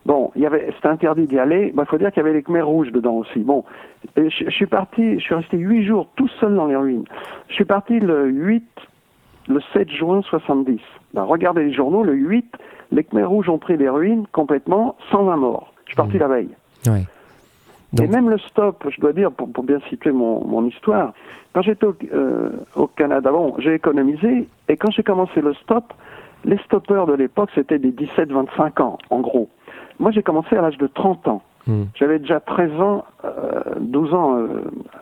Bon, 0.04 0.30
il 0.36 0.42
y 0.42 0.46
avait, 0.46 0.70
c'était 0.76 0.88
interdit 0.88 1.26
d'y 1.26 1.38
aller. 1.38 1.74
Il 1.76 1.84
faut 1.86 1.98
dire 1.98 2.12
qu'il 2.12 2.22
y 2.22 2.26
avait 2.26 2.34
les 2.34 2.42
Khmers 2.42 2.66
rouges 2.66 2.92
dedans 2.92 3.14
aussi. 3.14 3.40
Bon, 3.40 3.64
je, 4.16 4.28
je 4.28 4.50
suis 4.50 4.66
parti, 4.66 5.18
je 5.18 5.24
suis 5.24 5.34
resté 5.34 5.56
huit 5.56 5.84
jours 5.84 6.06
tout 6.14 6.28
seul 6.40 6.54
dans 6.54 6.66
les 6.66 6.76
ruines. 6.76 7.04
Je 7.48 7.54
suis 7.54 7.64
parti 7.64 7.98
le 7.98 8.26
8, 8.28 8.64
le 9.48 9.60
7 9.72 9.90
juin 9.90 10.22
70. 10.22 10.78
Ben, 11.14 11.24
regardez 11.24 11.64
les 11.64 11.72
journaux, 11.72 12.04
le 12.04 12.14
8, 12.14 12.46
les 12.92 13.02
Khmers 13.02 13.28
rouges 13.28 13.48
ont 13.48 13.58
pris 13.58 13.76
les 13.76 13.88
ruines 13.88 14.26
complètement, 14.30 14.96
sans 15.10 15.28
un 15.28 15.36
mort. 15.36 15.72
Je 15.86 15.90
suis 15.90 15.96
parti 15.96 16.16
Mmh. 16.16 16.20
la 16.20 16.28
veille. 16.28 16.50
Et 18.02 18.06
même 18.08 18.28
le 18.28 18.38
stop, 18.38 18.84
je 18.90 19.00
dois 19.00 19.12
dire, 19.12 19.30
pour, 19.32 19.50
pour 19.50 19.64
bien 19.64 19.78
situer 19.88 20.12
mon, 20.12 20.44
mon 20.44 20.66
histoire, 20.66 21.12
quand 21.54 21.62
j'étais 21.62 21.86
au, 21.86 21.96
euh, 22.12 22.50
au 22.74 22.86
Canada, 22.86 23.30
bon, 23.30 23.54
j'ai 23.58 23.74
économisé, 23.74 24.48
et 24.68 24.76
quand 24.76 24.90
j'ai 24.90 25.02
commencé 25.02 25.40
le 25.40 25.54
stop, 25.54 25.92
les 26.44 26.58
stoppeurs 26.58 27.06
de 27.06 27.14
l'époque, 27.14 27.50
c'était 27.54 27.78
des 27.78 27.92
17-25 27.92 28.82
ans, 28.82 28.98
en 29.10 29.20
gros. 29.20 29.48
Moi, 29.98 30.10
j'ai 30.10 30.22
commencé 30.22 30.56
à 30.56 30.62
l'âge 30.62 30.78
de 30.78 30.86
30 30.86 31.28
ans. 31.28 31.42
Hmm. 31.66 31.84
J'avais 31.94 32.18
déjà 32.18 32.40
13 32.40 32.80
ans, 32.80 33.04
euh, 33.24 33.62
12 33.80 34.14
ans 34.14 34.36
euh, 34.36 34.48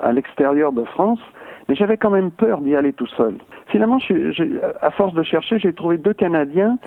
à 0.01 0.13
l'extérieur 0.13 0.73
de 0.73 0.85
France, 0.85 1.21
mais 1.69 1.75
j'avais 1.75 1.97
quand 1.97 2.11
même 2.11 2.31
peur 2.31 2.61
d'y 2.61 2.77
aller 2.77 2.93
tout 2.93 3.07
seul. 3.09 3.35
Finalement, 3.67 3.99
je 3.99 4.61
à 4.81 4.91
force 4.91 5.15
de 5.15 5.23
chercher, 5.23 5.59
j'ai 5.59 5.73
trouvé 5.73 5.99
deux 5.99 6.15
Canadiens 6.15 6.79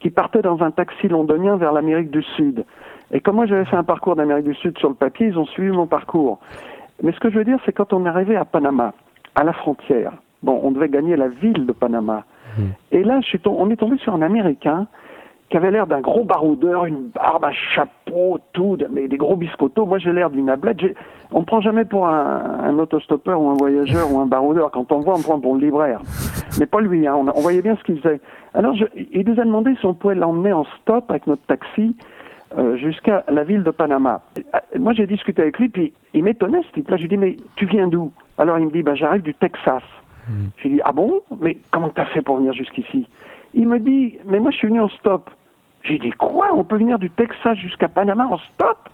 qui 0.00 0.10
partaient 0.10 0.42
dans 0.42 0.62
un 0.62 0.70
taxi 0.70 1.08
londonien 1.08 1.56
vers 1.56 1.72
l'Amérique 1.72 2.10
du 2.10 2.22
Sud. 2.22 2.64
Et 3.12 3.20
comme 3.20 3.36
moi 3.36 3.46
j'avais 3.46 3.64
fait 3.64 3.76
un 3.76 3.84
parcours 3.84 4.16
d'Amérique 4.16 4.44
du 4.46 4.54
Sud 4.54 4.78
sur 4.78 4.88
le 4.88 4.94
papier, 4.94 5.28
ils 5.28 5.38
ont 5.38 5.46
suivi 5.46 5.70
mon 5.70 5.86
parcours. 5.86 6.38
Mais 7.02 7.12
ce 7.12 7.18
que 7.20 7.30
je 7.30 7.38
veux 7.38 7.44
dire, 7.44 7.58
c'est 7.64 7.72
quand 7.72 7.92
on 7.92 8.04
est 8.06 8.08
arrivé 8.08 8.36
à 8.36 8.44
Panama, 8.44 8.92
à 9.34 9.42
la 9.44 9.52
frontière, 9.52 10.12
bon, 10.42 10.60
on 10.62 10.70
devait 10.70 10.88
gagner 10.88 11.16
la 11.16 11.28
ville 11.28 11.66
de 11.66 11.72
Panama. 11.72 12.24
Et 12.92 13.02
là, 13.04 13.20
je 13.20 13.26
suis 13.26 13.38
tom- 13.40 13.54
on 13.58 13.70
est 13.70 13.76
tombé 13.76 13.96
sur 13.98 14.12
un 14.14 14.22
Américain 14.22 14.86
qui 15.48 15.56
avait 15.56 15.70
l'air 15.70 15.86
d'un 15.88 16.00
gros 16.00 16.24
baroudeur, 16.24 16.84
une 16.84 17.08
barbe, 17.14 17.44
un 17.44 17.52
chapeau, 17.74 18.38
tout, 18.52 18.76
mais 18.92 19.08
des 19.08 19.16
gros 19.16 19.34
biscottos. 19.36 19.84
Moi, 19.86 19.98
j'ai 19.98 20.12
l'air 20.12 20.30
d'une 20.30 20.48
ablette. 20.50 20.78
On 21.32 21.40
me 21.40 21.44
prend 21.44 21.60
jamais 21.60 21.84
pour 21.84 22.06
un, 22.06 22.60
un 22.62 22.78
autostoppeur 22.78 23.40
ou 23.40 23.48
un 23.50 23.54
voyageur 23.54 24.12
ou 24.12 24.20
un 24.20 24.26
baroudeur. 24.26 24.70
Quand 24.70 24.90
on 24.92 25.00
voit, 25.00 25.14
on 25.16 25.22
prend 25.22 25.40
pour 25.40 25.54
le 25.54 25.60
libraire. 25.60 26.00
Mais 26.60 26.66
pas 26.66 26.80
lui, 26.80 27.06
hein. 27.06 27.14
on, 27.16 27.26
on 27.28 27.40
voyait 27.40 27.62
bien 27.62 27.76
ce 27.76 27.82
qu'il 27.84 28.00
faisait. 28.00 28.20
Alors, 28.54 28.74
je- 28.76 28.84
il 29.12 29.26
nous 29.28 29.40
a 29.40 29.44
demandé 29.44 29.74
si 29.80 29.86
on 29.86 29.94
pouvait 29.94 30.14
l'emmener 30.16 30.52
en 30.52 30.64
stop 30.82 31.10
avec 31.10 31.26
notre 31.26 31.42
taxi 31.46 31.96
euh, 32.58 32.76
jusqu'à 32.76 33.24
la 33.28 33.44
ville 33.44 33.62
de 33.62 33.70
Panama. 33.70 34.22
Euh, 34.38 34.78
Moi, 34.78 34.92
j'ai 34.92 35.06
discuté 35.06 35.42
avec 35.42 35.58
lui, 35.58 35.68
puis 35.68 35.92
il 36.14 36.24
m'étonnait, 36.24 36.62
ce 36.68 36.72
type-là. 36.72 36.96
Je 36.96 37.02
lui 37.02 37.08
dis, 37.08 37.16
mais 37.16 37.36
tu 37.56 37.66
viens 37.66 37.86
d'où? 37.86 38.12
Alors, 38.38 38.58
il 38.58 38.66
me 38.66 38.70
dit, 38.70 38.82
bah, 38.82 38.94
j'arrive 38.94 39.22
du 39.22 39.34
Texas. 39.34 39.82
Je 40.58 40.62
lui 40.68 40.74
dis, 40.76 40.80
ah 40.84 40.92
bon? 40.92 41.20
Mais 41.40 41.58
comment 41.70 41.88
t'as 41.88 42.04
fait 42.06 42.22
pour 42.22 42.36
venir 42.36 42.52
jusqu'ici? 42.52 43.08
Il 43.54 43.68
me 43.68 43.78
dit, 43.80 44.18
mais 44.26 44.38
moi, 44.38 44.50
je 44.50 44.58
suis 44.58 44.68
venu 44.68 44.80
en 44.80 44.88
stop. 44.88 45.30
J'ai 45.82 45.98
dit, 45.98 46.10
quoi? 46.10 46.50
On 46.54 46.62
peut 46.62 46.76
venir 46.76 46.98
du 46.98 47.10
Texas 47.10 47.56
jusqu'à 47.58 47.88
Panama 47.88 48.26
en 48.26 48.38
stop? 48.38 48.88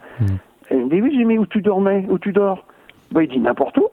Et 0.70 0.76
il 0.76 0.86
me 0.86 0.90
dit, 0.90 1.00
oui, 1.02 1.14
j'ai 1.16 1.24
mais 1.24 1.38
où 1.38 1.46
tu 1.46 1.60
dormais 1.60 2.06
Où 2.08 2.18
tu 2.18 2.32
dors 2.32 2.64
bah, 3.10 3.22
Il 3.22 3.28
dit, 3.28 3.38
n'importe 3.38 3.76
où. 3.78 3.88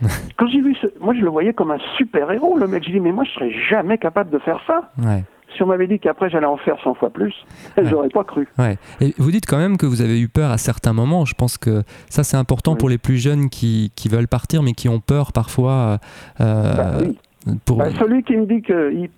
Quand 0.36 0.46
j'ai 0.48 0.60
vu 0.60 0.74
ce... 0.76 0.86
Moi, 1.00 1.14
je 1.14 1.20
le 1.20 1.30
voyais 1.30 1.52
comme 1.52 1.70
un 1.70 1.78
super-héros, 1.96 2.56
le 2.58 2.66
mec. 2.66 2.84
J'ai 2.84 2.92
dit, 2.92 3.00
mais 3.00 3.12
moi, 3.12 3.24
je 3.24 3.30
serais 3.30 3.50
jamais 3.50 3.98
capable 3.98 4.30
de 4.30 4.38
faire 4.38 4.60
ça. 4.66 4.90
Ouais. 4.98 5.24
Si 5.56 5.62
on 5.62 5.66
m'avait 5.66 5.86
dit 5.86 5.98
qu'après, 5.98 6.30
j'allais 6.30 6.46
en 6.46 6.56
faire 6.58 6.76
100 6.84 6.94
fois 6.94 7.10
plus, 7.10 7.34
j'aurais 7.82 8.08
pas 8.10 8.24
cru. 8.24 8.46
Ouais. 8.58 8.76
Et 9.00 9.14
vous 9.18 9.30
dites 9.30 9.46
quand 9.46 9.58
même 9.58 9.76
que 9.76 9.86
vous 9.86 10.02
avez 10.02 10.20
eu 10.20 10.28
peur 10.28 10.50
à 10.50 10.58
certains 10.58 10.92
moments. 10.92 11.24
Je 11.24 11.34
pense 11.34 11.58
que 11.58 11.82
ça, 12.08 12.22
c'est 12.24 12.36
important 12.36 12.72
Oui. 12.72 12.78
pour 12.78 12.88
les 12.88 12.98
plus 12.98 13.16
jeunes 13.16 13.48
qui, 13.48 13.90
qui 13.96 14.08
veulent 14.08 14.28
partir, 14.28 14.62
mais 14.62 14.72
qui 14.72 14.88
ont 14.88 15.00
peur 15.00 15.32
parfois. 15.32 15.98
euh, 16.40 16.76
Bah, 16.76 16.90
oui. 17.00 17.18
pour... 17.64 17.78
Bah, 17.78 17.90
celui 17.98 18.22
qui 18.22 18.36
me 18.36 18.46
dit 18.46 18.62
que... 18.62 18.92
il- 18.92 19.10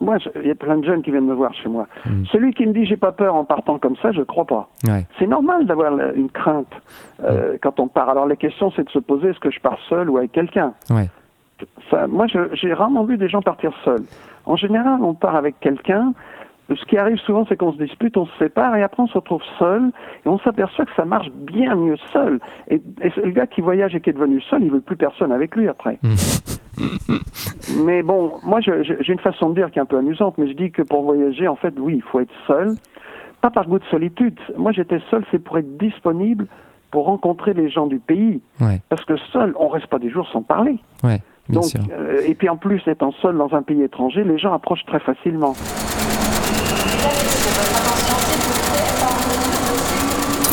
Moi, 0.00 0.16
il 0.42 0.48
y 0.48 0.50
a 0.50 0.54
plein 0.54 0.78
de 0.78 0.84
jeunes 0.86 1.02
qui 1.02 1.10
viennent 1.10 1.26
me 1.26 1.34
voir 1.34 1.52
chez 1.54 1.68
moi. 1.68 1.86
Mm. 2.06 2.24
Celui 2.32 2.54
qui 2.54 2.64
me 2.66 2.72
dit 2.72 2.86
j'ai 2.86 2.96
pas 2.96 3.12
peur 3.12 3.34
en 3.34 3.44
partant 3.44 3.78
comme 3.78 3.96
ça, 4.00 4.10
je 4.12 4.22
crois 4.22 4.46
pas. 4.46 4.70
Ouais. 4.88 5.06
C'est 5.18 5.26
normal 5.26 5.66
d'avoir 5.66 5.92
une 6.14 6.30
crainte 6.30 6.72
euh, 7.22 7.58
quand 7.62 7.78
on 7.78 7.86
part. 7.86 8.08
Alors 8.08 8.26
la 8.26 8.36
question 8.36 8.72
c'est 8.74 8.84
de 8.84 8.90
se 8.90 8.98
poser 8.98 9.28
est-ce 9.28 9.38
que 9.40 9.50
je 9.50 9.60
pars 9.60 9.78
seul 9.90 10.08
ou 10.08 10.16
avec 10.16 10.32
quelqu'un? 10.32 10.72
Ouais. 10.88 11.10
Ça, 11.90 12.06
Moi 12.06 12.26
j'ai 12.52 12.72
rarement 12.72 13.04
vu 13.04 13.16
des 13.16 13.28
gens 13.28 13.42
partir 13.42 13.72
seuls. 13.84 14.04
En 14.44 14.56
général 14.56 15.02
on 15.02 15.14
part 15.14 15.36
avec 15.36 15.58
quelqu'un. 15.60 16.12
Ce 16.68 16.84
qui 16.86 16.98
arrive 16.98 17.18
souvent 17.18 17.46
c'est 17.48 17.56
qu'on 17.56 17.72
se 17.72 17.78
dispute, 17.78 18.16
on 18.16 18.26
se 18.26 18.36
sépare 18.38 18.74
et 18.76 18.82
après 18.82 19.02
on 19.02 19.06
se 19.06 19.14
retrouve 19.14 19.42
seul 19.58 19.90
et 20.24 20.28
on 20.28 20.38
s'aperçoit 20.38 20.84
que 20.84 20.94
ça 20.96 21.04
marche 21.04 21.30
bien 21.30 21.74
mieux 21.76 21.96
seul. 22.12 22.40
Et, 22.68 22.82
et 23.00 23.12
le 23.16 23.30
gars 23.30 23.46
qui 23.46 23.60
voyage 23.60 23.94
et 23.94 24.00
qui 24.00 24.10
est 24.10 24.14
devenu 24.14 24.40
seul, 24.42 24.62
il 24.64 24.70
veut 24.70 24.80
plus 24.80 24.96
personne 24.96 25.32
avec 25.32 25.54
lui 25.54 25.68
après. 25.68 25.98
mais 27.84 28.02
bon, 28.02 28.34
moi 28.42 28.60
j'ai 28.60 29.12
une 29.12 29.18
façon 29.18 29.50
de 29.50 29.54
dire 29.54 29.70
qui 29.70 29.78
est 29.78 29.82
un 29.82 29.86
peu 29.86 29.98
amusante, 29.98 30.36
mais 30.38 30.48
je 30.48 30.52
dis 30.52 30.70
que 30.70 30.82
pour 30.82 31.02
voyager, 31.02 31.48
en 31.48 31.56
fait, 31.56 31.74
oui, 31.78 31.94
il 31.96 32.02
faut 32.02 32.20
être 32.20 32.34
seul. 32.46 32.74
Pas 33.40 33.50
par 33.50 33.66
goût 33.68 33.78
de 33.78 33.84
solitude. 33.84 34.38
Moi 34.56 34.72
j'étais 34.72 35.00
seul, 35.10 35.24
c'est 35.30 35.38
pour 35.38 35.58
être 35.58 35.76
disponible 35.78 36.46
pour 36.90 37.06
rencontrer 37.06 37.52
les 37.52 37.68
gens 37.68 37.86
du 37.86 37.98
pays. 37.98 38.40
Ouais. 38.60 38.80
Parce 38.88 39.04
que 39.04 39.16
seul, 39.32 39.54
on 39.58 39.68
reste 39.68 39.86
pas 39.86 39.98
des 39.98 40.10
jours 40.10 40.28
sans 40.32 40.42
parler. 40.42 40.78
Ouais. 41.02 41.20
Donc, 41.48 41.72
euh, 41.90 42.22
et 42.26 42.34
puis 42.34 42.48
en 42.48 42.56
plus, 42.56 42.82
étant 42.86 43.12
seul 43.22 43.36
dans 43.36 43.54
un 43.54 43.62
pays 43.62 43.82
étranger, 43.82 44.24
les 44.24 44.38
gens 44.38 44.52
approchent 44.52 44.84
très 44.86 45.00
facilement. 45.00 45.54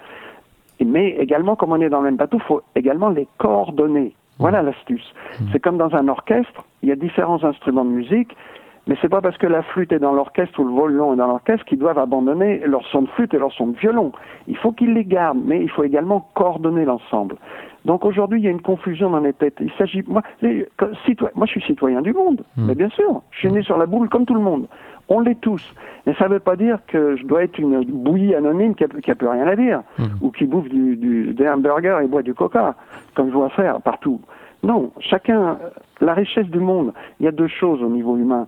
Mais 0.84 1.10
également, 1.18 1.56
comme 1.56 1.72
on 1.72 1.80
est 1.80 1.88
dans 1.88 1.98
le 1.98 2.04
même 2.04 2.16
bateau, 2.16 2.38
il 2.38 2.44
faut 2.44 2.62
également 2.74 3.08
les 3.08 3.26
coordonner. 3.38 4.14
Voilà 4.38 4.62
l'astuce. 4.62 5.12
C'est 5.52 5.58
comme 5.58 5.78
dans 5.78 5.94
un 5.96 6.06
orchestre, 6.06 6.64
il 6.82 6.88
y 6.88 6.92
a 6.92 6.96
différents 6.96 7.42
instruments 7.42 7.84
de 7.84 7.90
musique, 7.90 8.36
mais 8.88 8.96
c'est 9.00 9.08
pas 9.08 9.20
parce 9.20 9.36
que 9.38 9.46
la 9.46 9.62
flûte 9.62 9.92
est 9.92 9.98
dans 10.00 10.12
l'orchestre 10.12 10.58
ou 10.58 10.64
le 10.64 10.72
violon 10.72 11.12
est 11.12 11.16
dans 11.16 11.28
l'orchestre 11.28 11.64
qu'ils 11.66 11.78
doivent 11.78 11.98
abandonner 11.98 12.58
leur 12.66 12.84
son 12.86 13.02
de 13.02 13.08
flûte 13.10 13.32
et 13.34 13.38
leur 13.38 13.52
son 13.52 13.68
de 13.68 13.76
violon. 13.76 14.10
Il 14.48 14.56
faut 14.56 14.72
qu'ils 14.72 14.94
les 14.94 15.04
gardent, 15.04 15.42
mais 15.44 15.62
il 15.62 15.70
faut 15.70 15.84
également 15.84 16.26
coordonner 16.34 16.84
l'ensemble. 16.84 17.36
Donc 17.84 18.04
aujourd'hui, 18.04 18.40
il 18.40 18.44
y 18.44 18.48
a 18.48 18.50
une 18.50 18.60
confusion 18.62 19.10
dans 19.10 19.20
les 19.20 19.32
têtes. 19.34 19.58
Il 19.60 19.70
s'agit, 19.78 20.02
moi, 20.08 20.22
les- 20.42 20.66
moi, 21.36 21.46
je 21.46 21.50
suis 21.52 21.62
citoyen 21.62 22.02
du 22.02 22.12
monde, 22.12 22.42
Mm. 22.56 22.66
mais 22.66 22.74
bien 22.74 22.88
sûr, 22.90 23.22
je 23.30 23.38
suis 23.38 23.52
né 23.52 23.62
sur 23.62 23.78
la 23.78 23.86
boule 23.86 24.08
comme 24.08 24.26
tout 24.26 24.34
le 24.34 24.40
monde. 24.40 24.66
On 25.10 25.20
l'est 25.20 25.40
tous, 25.40 25.62
mais 26.06 26.12
ça 26.14 26.24
ne 26.28 26.34
veut 26.34 26.40
pas 26.40 26.56
dire 26.56 26.78
que 26.86 27.16
je 27.16 27.24
dois 27.24 27.44
être 27.44 27.58
une 27.58 27.82
bouillie 27.84 28.34
anonyme 28.34 28.74
qui 28.74 28.84
a, 28.84 28.88
qui 28.88 29.10
a 29.10 29.14
plus 29.14 29.28
rien 29.28 29.46
à 29.46 29.56
dire, 29.56 29.82
Mm. 29.98 30.04
ou 30.22 30.30
qui 30.30 30.44
bouffe 30.46 30.68
du, 30.68 30.96
du, 30.96 31.32
des 31.34 31.48
hamburgers 31.48 32.00
et 32.02 32.06
boit 32.08 32.22
du 32.22 32.34
coca, 32.34 32.74
comme 33.14 33.28
je 33.28 33.34
vois 33.34 33.48
faire 33.50 33.80
partout. 33.80 34.20
Non, 34.62 34.90
chacun, 35.00 35.58
la 36.00 36.14
richesse 36.14 36.48
du 36.48 36.58
monde, 36.58 36.92
il 37.20 37.26
y 37.26 37.28
a 37.28 37.32
deux 37.32 37.46
choses 37.48 37.82
au 37.82 37.88
niveau 37.88 38.16
humain. 38.16 38.46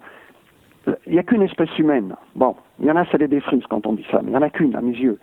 Il 1.07 1.13
n'y 1.13 1.19
a 1.19 1.23
qu'une 1.23 1.43
espèce 1.43 1.77
humaine. 1.79 2.15
Bon, 2.35 2.57
il 2.81 2.87
y 2.87 2.91
en 2.91 2.97
a, 2.97 3.05
ça 3.07 3.19
les 3.19 3.29
défrise 3.29 3.63
quand 3.69 3.87
on 3.87 3.93
dit 3.93 4.07
ça, 4.11 4.21
mais 4.23 4.29
il 4.29 4.31
n'y 4.31 4.37
en 4.37 4.43
a 4.43 4.51
qu'une 4.51 4.75
à 4.77 4.81
mes 4.81 4.93
yeux. 4.93 5.19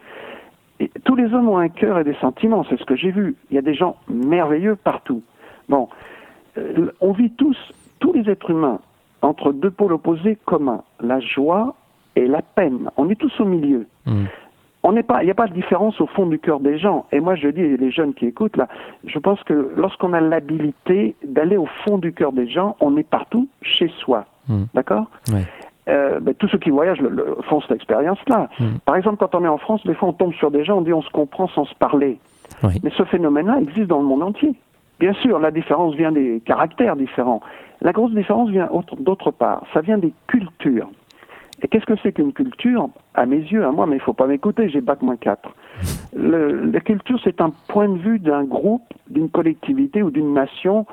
Tous 1.04 1.16
les 1.16 1.34
hommes 1.34 1.50
ont 1.50 1.58
un 1.58 1.70
cœur 1.70 1.98
et 2.00 2.04
des 2.04 2.14
sentiments, 2.16 2.64
c'est 2.70 2.80
ce 2.80 2.86
que 2.86 2.96
j'ai 2.96 3.12
vu. 3.12 3.36
Il 3.50 3.56
y 3.56 3.58
a 3.58 3.64
des 3.64 3.74
gens 3.74 3.96
merveilleux 4.08 4.76
partout. 4.76 5.24
Bon, 5.70 5.90
euh, 6.58 6.92
on 7.02 7.12
vit 7.12 7.32
tous, 7.32 7.58
tous 8.00 8.14
les 8.14 8.30
êtres 8.30 8.52
humains, 8.52 8.80
entre 9.24 9.52
deux 9.52 9.72
pôles 9.72 9.94
opposés 9.94 10.38
communs, 10.46 10.84
la 11.00 11.20
joie 11.20 11.76
et 12.16 12.28
la 12.28 12.44
peine. 12.44 12.90
On 12.98 13.10
est 13.10 13.16
tous 13.16 13.34
au 13.40 13.46
milieu. 13.46 13.88
Mm. 14.06 14.26
On 14.88 14.94
n'est 14.94 15.04
pas, 15.04 15.22
il 15.22 15.26
n'y 15.26 15.32
a 15.32 15.36
pas 15.36 15.48
de 15.48 15.54
différence 15.54 16.00
au 16.00 16.08
fond 16.08 16.26
du 16.26 16.40
cœur 16.40 16.62
des 16.62 16.78
gens. 16.78 17.06
Et 17.12 17.20
moi, 17.20 17.36
je 17.36 17.50
dis, 17.50 17.76
les 17.76 17.92
jeunes 17.92 18.14
qui 18.14 18.26
écoutent 18.26 18.56
là, 18.56 18.70
je 19.06 19.20
pense 19.20 19.44
que 19.44 19.74
lorsqu'on 19.76 20.14
a 20.14 20.22
l'habilité 20.22 21.16
d'aller 21.26 21.58
au 21.58 21.66
fond 21.84 21.98
du 21.98 22.14
cœur 22.14 22.32
des 22.32 22.48
gens, 22.48 22.78
on 22.80 22.96
est 22.96 23.04
partout 23.08 23.50
chez 23.62 23.90
soi. 24.00 24.24
Mm. 24.48 24.64
D'accord 24.74 25.08
Ouais. 25.34 25.44
Euh, 25.90 26.20
ben, 26.22 26.34
tous 26.36 26.48
ceux 26.48 26.58
qui 26.58 26.70
voyagent 26.70 27.02
le- 27.02 27.10
le- 27.10 27.38
font 27.50 27.60
cette 27.62 27.72
expérience-là. 27.74 28.50
Mm. 28.60 28.66
Par 28.86 28.96
exemple, 28.96 29.18
quand 29.18 29.36
on 29.36 29.44
est 29.44 29.48
en 29.50 29.58
France, 29.58 29.86
des 29.86 29.94
fois 29.94 30.08
on 30.10 30.14
tombe 30.14 30.34
sur 30.36 30.52
des 30.52 30.64
gens, 30.64 30.78
on 30.78 30.82
dit 30.82 30.94
on 30.94 31.02
se 31.02 31.10
comprend 31.10 31.48
sans 31.50 31.66
se 31.66 31.76
parler. 31.76 32.18
Oui. 32.64 32.80
Mais 32.84 32.92
ce 32.92 33.04
phénomène-là 33.04 33.60
existe 33.62 33.88
dans 33.88 34.00
le 34.00 34.06
monde 34.06 34.24
entier. 34.24 34.54
Bien 35.00 35.14
sûr, 35.14 35.38
la 35.40 35.52
différence 35.52 35.96
vient 35.96 36.12
des 36.14 36.42
caractères 36.46 36.96
différents. 36.96 37.42
La 37.82 37.92
grosse 37.92 38.14
différence 38.14 38.50
vient 38.50 38.70
autre- 38.72 38.96
d'autre 38.96 39.32
part. 39.32 39.64
Ça 39.74 39.82
vient 39.82 39.98
des 39.98 40.14
cultures. 40.28 40.90
Et 41.62 41.68
qu'est-ce 41.68 41.86
que 41.86 41.96
c'est 42.04 42.12
qu'une 42.12 42.34
culture? 42.34 42.90
À 43.16 43.26
mes 43.26 43.38
yeux, 43.38 43.66
à 43.66 43.72
moi, 43.72 43.88
mais 43.88 43.96
il 43.96 44.02
faut 44.02 44.14
pas 44.14 44.28
m'écouter, 44.28 44.70
j'ai 44.70 44.82
bac 44.82 45.02
moins 45.02 45.16
4. 45.18 45.50
Le- 46.16 46.66
la 46.72 46.80
culture, 46.80 47.20
c'est 47.24 47.42
un 47.42 47.52
point 47.68 47.90
de 47.90 47.98
vue 47.98 48.20
d'un 48.20 48.44
groupe, 48.44 48.84
d'une 49.10 49.30
collectivité 49.30 50.04
ou 50.04 50.12
d'une 50.12 50.34
nation 50.34 50.86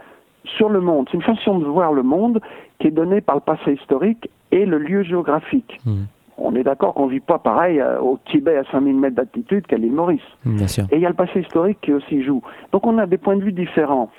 sur 0.44 0.68
le 0.68 0.80
monde. 0.80 1.06
C'est 1.10 1.16
une 1.16 1.22
façon 1.22 1.58
de 1.58 1.64
voir 1.66 1.92
le 1.92 2.02
monde 2.02 2.40
qui 2.78 2.86
est 2.88 2.90
donnée 2.90 3.20
par 3.20 3.34
le 3.36 3.40
passé 3.40 3.72
historique 3.74 4.28
et 4.52 4.64
le 4.66 4.78
lieu 4.78 5.02
géographique. 5.02 5.80
Mm. 5.84 6.04
on 6.38 6.54
est 6.56 6.64
d'accord 6.64 6.94
qu'on 6.94 7.06
vit 7.06 7.20
pas 7.20 7.38
pareil 7.38 7.78
euh, 7.80 8.00
au 8.00 8.18
Tibet 8.30 8.56
à 8.56 8.64
5000 8.72 8.96
mètres 8.96 9.16
d'altitude 9.16 9.66
qu'à 9.66 9.76
l'île 9.76 9.92
Maurice. 9.92 10.20
Bien 10.44 10.66
sûr. 10.66 10.84
Et 10.90 10.96
il 10.96 11.00
y 11.00 11.06
a 11.06 11.08
le 11.08 11.14
passé 11.14 11.40
historique 11.40 11.78
qui 11.80 11.92
aussi 11.92 12.22
joue. 12.24 12.42
Donc 12.72 12.86
on 12.86 12.98
a 12.98 13.06
des 13.06 13.18
points 13.18 13.36
de 13.36 13.42
vue 13.44 13.52
différents. 13.52 14.10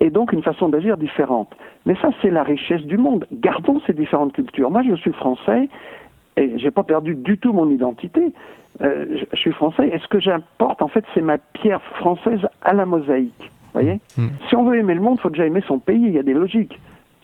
Et 0.00 0.10
donc 0.10 0.32
une 0.32 0.42
façon 0.42 0.68
d'agir 0.68 0.96
différente. 0.96 1.54
Mais 1.86 1.94
ça, 2.02 2.10
c'est 2.20 2.30
la 2.30 2.42
richesse 2.42 2.82
du 2.82 2.98
monde. 2.98 3.26
Gardons 3.32 3.80
ces 3.86 3.92
différentes 3.92 4.32
cultures. 4.32 4.70
Moi, 4.70 4.82
je 4.82 4.94
suis 4.96 5.12
français 5.12 5.68
et 6.36 6.58
j'ai 6.58 6.70
pas 6.70 6.82
perdu 6.82 7.14
du 7.14 7.38
tout 7.38 7.52
mon 7.52 7.70
identité. 7.70 8.32
Euh, 8.82 9.06
je, 9.10 9.24
je 9.32 9.36
suis 9.36 9.52
français 9.52 9.88
et 9.88 9.98
ce 9.98 10.08
que 10.08 10.18
j'importe, 10.18 10.82
en 10.82 10.88
fait, 10.88 11.04
c'est 11.14 11.20
ma 11.22 11.38
pierre 11.38 11.82
française 11.96 12.40
à 12.62 12.72
la 12.72 12.86
mosaïque. 12.86 13.50
Voyez 13.72 14.00
Mm. 14.16 14.28
Si 14.48 14.56
on 14.56 14.64
veut 14.64 14.78
aimer 14.78 14.94
le 14.94 15.00
monde, 15.00 15.16
il 15.18 15.20
faut 15.20 15.30
déjà 15.30 15.46
aimer 15.46 15.62
son 15.66 15.78
pays. 15.78 16.02
Il 16.02 16.12
y 16.12 16.18
a 16.18 16.22
des 16.22 16.34
logiques. 16.34 16.78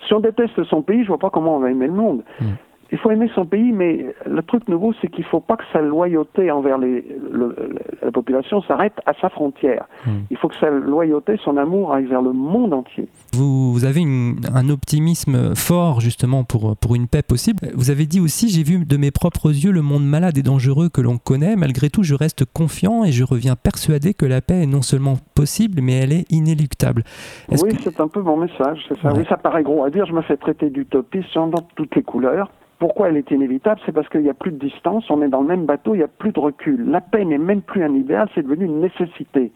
Si 0.06 0.14
on 0.14 0.20
déteste 0.20 0.62
son 0.64 0.82
pays, 0.82 1.02
je 1.02 1.08
vois 1.08 1.18
pas 1.18 1.30
comment 1.30 1.56
on 1.56 1.60
va 1.60 1.70
aimer 1.70 1.86
le 1.86 1.92
monde. 1.92 2.22
Mm. 2.40 2.44
Il 2.92 2.98
faut 2.98 3.10
aimer 3.10 3.30
son 3.34 3.46
pays, 3.46 3.70
mais 3.72 4.14
le 4.26 4.42
truc 4.42 4.66
nouveau, 4.68 4.92
c'est 5.00 5.08
qu'il 5.08 5.24
faut 5.24 5.38
pas 5.40 5.56
que 5.56 5.62
sa 5.72 5.80
loyauté 5.80 6.50
envers 6.50 6.76
les, 6.78 7.04
le- 7.30 7.54
le- 7.56 7.74
la 8.02 8.10
population 8.10 8.62
s'arrête 8.62 8.94
à 9.06 9.12
sa 9.20 9.28
frontière. 9.28 9.84
Mm. 10.06 10.10
Il 10.30 10.36
faut 10.36 10.48
que 10.48 10.56
sa 10.56 10.70
loyauté, 10.70 11.36
son 11.44 11.56
amour 11.56 11.94
aille 11.94 12.06
vers 12.06 12.20
le 12.22 12.32
monde 12.32 12.74
entier. 12.74 13.06
Vous, 13.32 13.72
vous 13.72 13.84
avez 13.84 14.00
une- 14.00 14.40
un 14.52 14.68
optimisme 14.70 15.54
fort 15.54 16.00
justement 16.00 16.42
pour, 16.42 16.76
pour 16.76 16.94
une 16.96 17.06
paix 17.06 17.22
possible. 17.22 17.68
Vous 17.74 17.90
avez 17.90 18.06
dit 18.06 18.18
aussi, 18.20 18.48
j'ai 18.48 18.64
vu 18.64 18.84
de 18.84 18.96
mes 18.96 19.10
propres 19.12 19.50
yeux 19.50 19.70
le 19.70 19.82
monde 19.82 20.04
malade 20.04 20.36
et 20.36 20.42
dangereux 20.42 20.88
que 20.88 21.00
l'on 21.00 21.18
connaît. 21.18 21.54
Malgré 21.56 21.90
tout, 21.90 22.02
je 22.02 22.14
reste 22.14 22.44
confiant 22.44 23.04
et 23.04 23.12
je 23.12 23.22
reviens 23.22 23.54
persuadé 23.56 24.14
que 24.14 24.26
la 24.26 24.40
paix 24.40 24.62
est 24.62 24.66
non 24.66 24.82
seulement 24.82 25.14
possible, 25.34 25.80
mais 25.80 25.92
elle 25.92 26.12
est 26.12 26.30
inéluctable. 26.32 27.04
Oui, 27.50 27.70
que- 27.76 27.82
c'est 27.82 28.00
un 28.00 28.08
peu 28.08 28.20
mon 28.20 28.36
message, 28.36 28.84
c'est 28.88 28.98
ça. 29.00 29.12
Ouais. 29.12 29.18
Oui, 29.20 29.24
ça 29.28 29.36
paraît 29.36 29.62
gros 29.62 29.84
à 29.84 29.90
dire, 29.90 30.06
je 30.06 30.12
me 30.12 30.22
fais 30.22 30.36
traiter 30.36 30.70
d'utopiste, 30.70 31.28
j'en 31.34 31.46
donne 31.46 31.64
toutes 31.76 31.94
les 31.94 32.02
couleurs. 32.02 32.50
Pourquoi 32.80 33.10
elle 33.10 33.18
est 33.18 33.30
inévitable 33.30 33.78
C'est 33.84 33.92
parce 33.92 34.08
qu'il 34.08 34.22
n'y 34.22 34.30
a 34.30 34.34
plus 34.34 34.52
de 34.52 34.56
distance, 34.58 35.08
on 35.10 35.20
est 35.20 35.28
dans 35.28 35.42
le 35.42 35.46
même 35.46 35.66
bateau, 35.66 35.94
il 35.94 35.98
n'y 35.98 36.02
a 36.02 36.08
plus 36.08 36.32
de 36.32 36.40
recul. 36.40 36.90
La 36.90 37.02
paix 37.02 37.26
n'est 37.26 37.36
même 37.36 37.60
plus 37.60 37.84
un 37.84 37.94
idéal, 37.94 38.26
c'est 38.34 38.42
devenu 38.42 38.64
une 38.64 38.80
nécessité. 38.80 39.52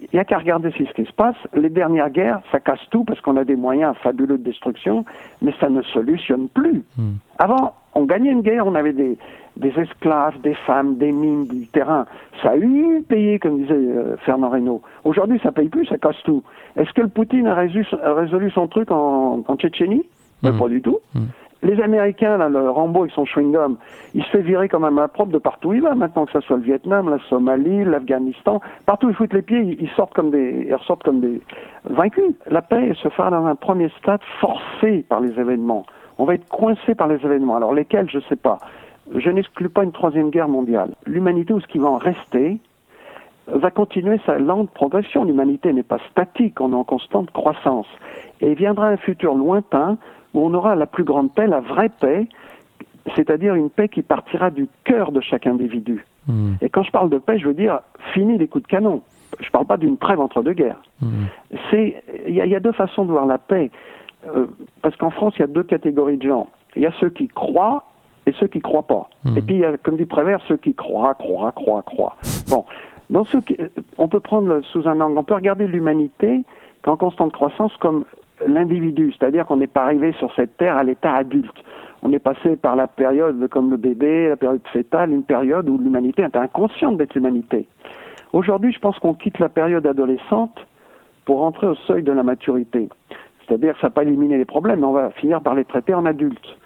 Il 0.00 0.08
n'y 0.14 0.20
a 0.20 0.24
qu'à 0.24 0.38
regarder 0.38 0.70
ce 0.70 0.92
qui 0.92 1.04
se 1.04 1.12
passe. 1.12 1.34
Les 1.54 1.70
dernières 1.70 2.10
guerres, 2.10 2.40
ça 2.52 2.60
casse 2.60 2.78
tout 2.90 3.02
parce 3.02 3.20
qu'on 3.20 3.36
a 3.36 3.42
des 3.42 3.56
moyens 3.56 3.96
fabuleux 3.96 4.38
de 4.38 4.44
destruction, 4.44 5.04
mais 5.42 5.52
ça 5.58 5.68
ne 5.68 5.82
solutionne 5.82 6.48
plus. 6.48 6.84
Hmm. 6.96 7.14
Avant, 7.40 7.74
on 7.96 8.04
gagnait 8.04 8.30
une 8.30 8.42
guerre, 8.42 8.64
on 8.64 8.76
avait 8.76 8.92
des, 8.92 9.18
des 9.56 9.72
esclaves, 9.76 10.40
des 10.42 10.54
femmes, 10.54 10.98
des 10.98 11.10
mines, 11.10 11.48
du 11.48 11.66
terrain. 11.66 12.06
Ça 12.44 12.50
a 12.50 12.56
eu 12.56 13.02
payé, 13.08 13.40
comme 13.40 13.58
disait 13.58 13.74
euh, 13.74 14.16
Fernand 14.18 14.50
Reynaud. 14.50 14.82
Aujourd'hui, 15.02 15.40
ça 15.42 15.50
paye 15.50 15.68
plus, 15.68 15.84
ça 15.86 15.98
casse 15.98 16.22
tout. 16.22 16.44
Est-ce 16.76 16.92
que 16.92 17.00
le 17.00 17.08
Poutine 17.08 17.48
a 17.48 17.54
résolu, 17.54 17.84
a 18.04 18.14
résolu 18.14 18.52
son 18.52 18.68
truc 18.68 18.92
en, 18.92 19.42
en 19.48 19.56
Tchétchénie? 19.56 20.06
Ben, 20.44 20.52
Mhm. 20.52 20.58
Pas 20.60 20.68
du 20.68 20.80
tout. 20.80 20.98
Mhm. 21.16 21.26
Les 21.62 21.80
Américains, 21.82 22.36
là, 22.36 22.48
le 22.48 22.70
Rambo 22.70 23.00
avec 23.00 23.12
son 23.12 23.24
chewing-gum, 23.24 23.76
il 24.14 24.22
se 24.22 24.28
fait 24.28 24.42
virer 24.42 24.68
comme 24.68 24.84
un 24.84 24.92
main 24.92 25.08
propre 25.08 25.32
de 25.32 25.38
partout 25.38 25.70
où 25.70 25.72
il 25.72 25.82
va 25.82 25.94
maintenant, 25.94 26.24
que 26.24 26.32
ce 26.32 26.40
soit 26.40 26.56
le 26.56 26.62
Vietnam, 26.62 27.10
la 27.10 27.18
Somalie, 27.28 27.84
l'Afghanistan. 27.84 28.60
Partout 28.86 29.08
où 29.08 29.10
ils 29.10 29.16
foutent 29.16 29.32
les 29.32 29.42
pieds, 29.42 29.76
ils 29.80 29.90
sortent 29.90 30.14
comme 30.14 30.30
des, 30.30 30.66
ils 30.68 30.74
ressortent 30.74 31.02
comme 31.02 31.20
des 31.20 31.40
vaincus. 31.84 32.34
La 32.48 32.62
paix 32.62 32.92
se 33.02 33.08
fera 33.08 33.30
dans 33.30 33.44
un 33.44 33.56
premier 33.56 33.88
stade 33.98 34.20
forcé 34.40 35.04
par 35.08 35.20
les 35.20 35.38
événements. 35.40 35.84
On 36.18 36.24
va 36.24 36.34
être 36.34 36.48
coincé 36.48 36.94
par 36.94 37.08
les 37.08 37.16
événements. 37.16 37.56
Alors 37.56 37.74
lesquels, 37.74 38.08
je 38.08 38.18
ne 38.18 38.22
sais 38.22 38.36
pas. 38.36 38.58
Je 39.16 39.30
n'exclus 39.30 39.68
pas 39.68 39.82
une 39.82 39.92
troisième 39.92 40.30
guerre 40.30 40.48
mondiale. 40.48 40.90
L'humanité, 41.06 41.54
ou 41.54 41.60
ce 41.60 41.66
qui 41.66 41.78
va 41.78 41.88
en 41.88 41.98
rester, 41.98 42.58
va 43.48 43.70
continuer 43.70 44.20
sa 44.26 44.38
lente 44.38 44.70
progression. 44.70 45.24
L'humanité 45.24 45.72
n'est 45.72 45.82
pas 45.82 45.98
statique, 46.10 46.60
on 46.60 46.72
est 46.72 46.76
en 46.76 46.84
constante 46.84 47.30
croissance. 47.30 47.86
Et 48.40 48.52
il 48.52 48.56
viendra 48.56 48.88
un 48.88 48.96
futur 48.96 49.34
lointain 49.34 49.96
où 50.34 50.40
on 50.46 50.52
aura 50.54 50.74
la 50.74 50.86
plus 50.86 51.04
grande 51.04 51.32
paix, 51.32 51.46
la 51.46 51.60
vraie 51.60 51.88
paix, 51.88 52.26
c'est-à-dire 53.16 53.54
une 53.54 53.70
paix 53.70 53.88
qui 53.88 54.02
partira 54.02 54.50
du 54.50 54.68
cœur 54.84 55.12
de 55.12 55.20
chaque 55.20 55.46
individu. 55.46 56.04
Hmm. 56.26 56.54
Et 56.60 56.68
quand 56.68 56.82
je 56.82 56.90
parle 56.90 57.08
de 57.10 57.18
paix, 57.18 57.38
je 57.38 57.46
veux 57.48 57.54
dire 57.54 57.80
fini 58.12 58.36
les 58.38 58.48
coups 58.48 58.64
de 58.64 58.68
canon. 58.68 59.02
Je 59.40 59.46
ne 59.46 59.50
parle 59.50 59.66
pas 59.66 59.76
d'une 59.76 59.96
trêve 59.98 60.20
entre 60.20 60.42
deux 60.42 60.52
guerres. 60.52 60.80
Hmm. 61.00 61.24
Il 61.72 61.94
y, 62.28 62.40
a- 62.40 62.46
il 62.46 62.50
y 62.50 62.56
a 62.56 62.60
deux 62.60 62.72
façons 62.72 63.04
de 63.04 63.10
voir 63.12 63.26
la 63.26 63.38
paix. 63.38 63.70
Euh, 64.26 64.46
parce 64.82 64.96
qu'en 64.96 65.10
France, 65.10 65.34
il 65.36 65.40
y 65.40 65.44
a 65.44 65.46
deux 65.48 65.62
catégories 65.62 66.16
de 66.16 66.28
gens. 66.28 66.48
Il 66.76 66.82
y 66.82 66.86
a 66.86 66.92
ceux 67.00 67.08
qui 67.10 67.28
croient 67.28 67.84
et 68.26 68.32
ceux 68.32 68.46
qui 68.48 68.60
croient 68.60 68.82
pas. 68.86 69.08
Mhm. 69.24 69.38
Et 69.38 69.42
puis, 69.42 69.54
il 69.54 69.60
y 69.60 69.64
a, 69.64 69.76
comme 69.78 69.96
dit 69.96 70.04
Prévert, 70.06 70.40
ceux 70.48 70.56
qui 70.56 70.74
croient, 70.74 71.14
croient, 71.14 71.52
croient, 71.52 71.82
croient. 71.82 72.16
Bon, 72.50 72.64
dans 73.10 73.24
ceux 73.24 73.40
qui, 73.40 73.56
on 73.96 74.08
peut 74.08 74.20
prendre 74.20 74.60
sous 74.72 74.86
un 74.88 75.00
angle, 75.00 75.16
on 75.16 75.24
peut 75.24 75.34
regarder 75.34 75.66
l'humanité 75.66 76.42
qu'en 76.82 76.96
constante 76.96 77.32
croissance 77.32 77.74
comme 77.78 78.04
l'individu, 78.48 79.12
c'est-à-dire 79.12 79.46
qu'on 79.46 79.56
n'est 79.56 79.66
pas 79.66 79.84
arrivé 79.84 80.12
sur 80.18 80.34
cette 80.34 80.56
terre 80.56 80.76
à 80.76 80.84
l'état 80.84 81.14
adulte. 81.14 81.56
On 82.02 82.12
est 82.12 82.18
passé 82.18 82.56
par 82.56 82.76
la 82.76 82.86
période 82.86 83.48
comme 83.48 83.70
le 83.70 83.76
bébé, 83.76 84.28
la 84.28 84.36
période 84.36 84.66
fétale, 84.72 85.10
une 85.10 85.24
période 85.24 85.68
où 85.68 85.78
l'humanité 85.78 86.22
était 86.22 86.38
inconsciente 86.38 86.96
d'être 86.96 87.14
l'humanité. 87.14 87.66
Aujourd'hui, 88.32 88.72
je 88.72 88.78
pense 88.78 88.98
qu'on 88.98 89.14
quitte 89.14 89.38
la 89.38 89.48
période 89.48 89.86
adolescente 89.86 90.66
pour 91.24 91.38
rentrer 91.40 91.66
au 91.66 91.74
seuil 91.74 92.02
de 92.02 92.12
la 92.12 92.22
maturité. 92.22 92.88
C'est-à-dire 93.46 93.74
que 93.74 93.80
ça 93.80 93.86
n'a 93.88 93.92
pas 93.92 94.02
éliminé 94.02 94.36
les 94.36 94.44
problèmes, 94.44 94.80
mais 94.80 94.86
on 94.86 94.92
va 94.92 95.10
finir 95.10 95.40
par 95.40 95.54
les 95.54 95.64
traiter 95.64 95.94
en 95.94 96.06
adultes. 96.06 96.56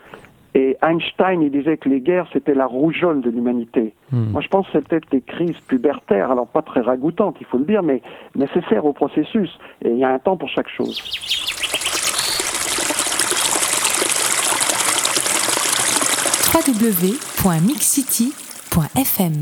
Et 0.54 0.76
Einstein, 0.83 1.40
il 1.40 1.50
disait 1.50 1.78
que 1.78 1.88
les 1.88 2.00
guerres, 2.00 2.26
c'était 2.33 2.54
la 2.54 2.66
rougeole 2.66 3.22
de 3.22 3.30
l'humanité. 3.30 3.94
Hmm. 4.11 4.33
Moi, 4.33 4.42
je 4.42 4.48
pense 4.48 4.68
que 4.68 4.78
peut-être 4.78 5.09
des 5.11 5.22
crises 5.22 5.59
pubertaires, 5.66 6.30
alors 6.30 6.46
pas 6.46 6.61
très 6.61 6.80
ragoûtantes, 6.80 7.37
il 7.40 7.46
faut 7.46 7.57
le 7.57 7.64
dire, 7.64 7.83
mais 7.83 8.02
nécessaires 8.35 8.85
au 8.85 8.92
processus. 8.92 9.59
Et 9.83 9.90
il 9.90 9.98
y 9.98 10.04
a 10.04 10.11
un 10.11 10.18
temps 10.18 10.37
pour 10.37 10.50
chaque 10.50 10.68
chose. 10.68 11.00
www.mixcity.fm 16.54 19.32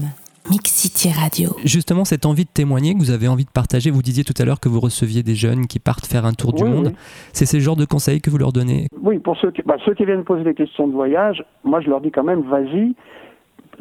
Mixcity 0.49 1.11
Radio. 1.11 1.57
Justement, 1.65 2.05
cette 2.05 2.25
envie 2.25 2.45
de 2.45 2.51
témoigner 2.51 2.95
que 2.95 3.01
vous 3.01 3.11
avez 3.11 3.27
envie 3.27 3.45
de 3.45 3.51
partager, 3.51 3.91
vous 3.91 4.01
disiez 4.01 4.23
tout 4.23 4.33
à 4.41 4.45
l'heure 4.45 4.61
que 4.61 4.69
vous 4.69 4.79
receviez 4.79 5.25
des 5.25 5.35
jeunes 5.35 5.67
qui 5.67 5.81
partent 5.81 6.07
faire 6.07 6.25
un 6.25 6.35
tour 6.35 6.53
du 6.53 6.63
Oui, 6.63 6.71
monde. 6.71 6.87
oui. 6.87 6.93
C'est 7.33 7.47
ces 7.47 7.59
genres 7.59 7.75
de 7.75 7.85
conseils 7.85 8.21
que 8.21 8.31
vous 8.31 8.39
leur 8.39 8.53
donnez? 8.53 8.87
Oui, 9.03 9.19
pour 9.19 9.37
ceux 9.39 9.51
qui, 9.51 9.61
bah, 9.63 9.75
ceux 9.85 9.95
qui 9.95 10.05
viennent 10.05 10.23
poser 10.23 10.45
des 10.45 10.55
questions 10.55 10.87
de 10.87 10.93
voyage, 10.93 11.45
moi 11.65 11.81
je 11.81 11.91
leur 11.91 12.01
dis 12.01 12.13
quand 12.13 12.23
même, 12.23 12.43
vas-y, 12.43 12.95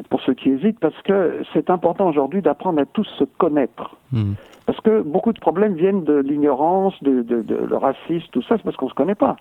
pour 0.08 0.20
ceux 0.22 0.34
qui 0.34 0.48
hésitent, 0.50 0.80
parce 0.80 1.00
que 1.04 1.40
c'est 1.52 1.70
important 1.70 2.08
aujourd'hui 2.08 2.42
d'apprendre 2.42 2.80
à 2.80 2.84
tous 2.86 3.06
se 3.16 3.22
connaître. 3.38 3.94
Hmm. 4.10 4.32
Parce 4.66 4.80
que 4.80 5.02
beaucoup 5.02 5.32
de 5.32 5.38
problèmes 5.38 5.74
viennent 5.74 6.02
de 6.02 6.16
l'ignorance, 6.18 6.94
de, 7.02 7.22
de, 7.22 7.42
de 7.42 7.54
le 7.54 7.76
racisme, 7.76 8.26
tout 8.32 8.42
ça, 8.42 8.56
c'est 8.56 8.64
parce 8.64 8.76
qu'on 8.76 8.86
ne 8.86 8.90
se 8.90 8.96
connaît 8.96 9.14
pas. 9.14 9.36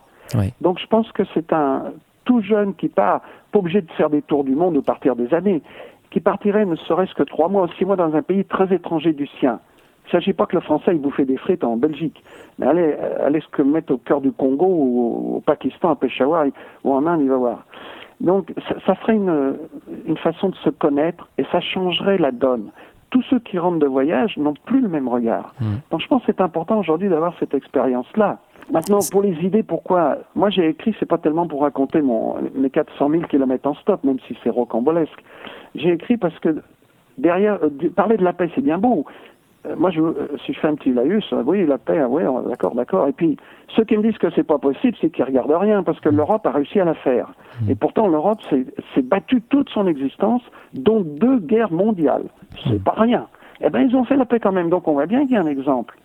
Donc 0.61 0.77
je 0.79 0.85
pense 0.85 1.11
que 1.11 1.23
c'est 1.33 1.51
un 1.53 1.85
tout 2.29 2.41
jeune 2.41 2.75
qui 2.75 2.89
part, 2.89 3.21
pas 3.51 3.57
obligé 3.57 3.81
de 3.81 3.91
faire 3.93 4.11
des 4.11 4.21
tours 4.21 4.43
du 4.43 4.53
monde 4.53 4.77
ou 4.77 4.83
partir 4.83 5.15
des 5.15 5.33
années, 5.33 5.63
qui 6.11 6.19
partirait 6.19 6.63
ne 6.63 6.75
serait-ce 6.75 7.15
que 7.15 7.23
trois 7.23 7.49
mois 7.49 7.63
ou 7.63 7.67
six 7.69 7.85
mois 7.85 7.95
dans 7.95 8.13
un 8.13 8.21
pays 8.21 8.45
très 8.45 8.71
étranger 8.71 9.13
du 9.13 9.25
sien. 9.39 9.59
Il 10.03 10.15
ne 10.15 10.21
s'agit 10.21 10.33
pas 10.33 10.45
que 10.45 10.55
le 10.55 10.61
Français 10.61 10.91
il 10.93 11.01
bouffait 11.01 11.25
des 11.25 11.37
frites 11.37 11.63
en 11.63 11.75
Belgique, 11.75 12.23
mais 12.59 12.67
allez, 12.67 12.93
allez 13.25 13.41
se 13.41 13.61
mettre 13.63 13.91
au 13.93 13.97
cœur 13.97 14.21
du 14.21 14.31
Congo 14.31 14.67
ou 14.67 15.37
au 15.37 15.39
Pakistan, 15.39 15.89
à 15.89 15.95
Peshawar 15.95 16.45
ou 16.83 16.93
en 16.93 17.07
Inde, 17.07 17.21
il 17.23 17.29
va 17.29 17.37
voir. 17.37 17.65
Donc 18.21 18.53
ça, 18.67 18.75
ça 18.85 18.93
ferait 18.93 19.15
une, 19.15 19.55
une 20.05 20.17
façon 20.17 20.49
de 20.49 20.55
se 20.57 20.69
connaître 20.69 21.27
et 21.39 21.45
ça 21.51 21.61
changerait 21.61 22.19
la 22.19 22.31
donne. 22.31 22.69
Tous 23.09 23.23
ceux 23.29 23.39
qui 23.39 23.57
rentrent 23.57 23.79
de 23.79 23.87
voyage 23.87 24.37
n'ont 24.37 24.53
plus 24.65 24.81
le 24.81 24.87
même 24.87 25.07
regard. 25.07 25.53
Donc 25.91 26.01
je 26.01 26.07
pense 26.07 26.21
que 26.21 26.27
c'est 26.27 26.41
important 26.41 26.79
aujourd'hui 26.79 27.09
d'avoir 27.09 27.33
cette 27.39 27.53
expérience-là. 27.53 28.39
Maintenant, 28.71 28.99
pour 29.11 29.23
les 29.23 29.33
idées, 29.43 29.63
pourquoi? 29.63 30.17
Moi, 30.35 30.51
j'ai 30.51 30.69
écrit, 30.69 30.95
c'est 30.99 31.07
pas 31.07 31.17
tellement 31.17 31.47
pour 31.47 31.61
raconter 31.63 32.01
mon, 32.01 32.35
mes 32.53 32.69
400 32.69 33.09
000 33.09 33.23
kilomètres 33.23 33.67
en 33.67 33.73
stop, 33.75 34.03
même 34.03 34.19
si 34.27 34.37
c'est 34.43 34.51
rocambolesque. 34.51 35.23
J'ai 35.73 35.91
écrit 35.93 36.17
parce 36.17 36.37
que 36.39 36.61
derrière, 37.17 37.57
euh, 37.63 37.89
parler 37.95 38.17
de 38.17 38.23
la 38.23 38.33
paix, 38.33 38.49
c'est 38.53 38.61
bien 38.61 38.77
beau. 38.77 39.05
Euh, 39.65 39.75
moi, 39.77 39.91
je, 39.91 39.99
euh, 39.99 40.13
si 40.45 40.53
je 40.53 40.59
fais 40.59 40.67
un 40.67 40.75
petit 40.75 40.93
laïus, 40.93 41.25
euh, 41.33 41.43
oui, 41.45 41.65
la 41.65 41.77
paix, 41.77 42.01
oui, 42.05 42.23
d'accord, 42.47 42.75
d'accord. 42.75 43.07
Et 43.07 43.11
puis, 43.11 43.37
ceux 43.75 43.83
qui 43.83 43.97
me 43.97 44.03
disent 44.03 44.17
que 44.17 44.29
c'est 44.31 44.43
pas 44.43 44.57
possible, 44.57 44.95
c'est 45.01 45.09
qu'ils 45.09 45.25
regardent 45.25 45.51
rien, 45.51 45.83
parce 45.83 45.99
que 45.99 46.09
l'Europe 46.09 46.45
a 46.45 46.51
réussi 46.51 46.79
à 46.79 46.85
la 46.85 46.93
faire. 46.93 47.33
Et 47.69 47.75
pourtant, 47.75 48.07
l'Europe 48.07 48.39
s'est 48.49 49.01
battue 49.01 49.41
toute 49.49 49.69
son 49.69 49.85
existence, 49.87 50.41
dont 50.73 51.01
deux 51.01 51.39
guerres 51.39 51.71
mondiales. 51.71 52.25
C'est 52.67 52.83
pas 52.83 52.95
rien. 52.97 53.27
Eh 53.61 53.69
ben, 53.69 53.81
ils 53.81 53.95
ont 53.95 54.05
fait 54.05 54.15
la 54.15 54.25
paix 54.25 54.39
quand 54.39 54.53
même. 54.53 54.69
Donc, 54.69 54.87
on 54.87 54.93
voit 54.93 55.07
bien 55.07 55.21
qu'il 55.25 55.31
y 55.31 55.37
a 55.37 55.41
un 55.41 55.47
exemple. 55.47 55.97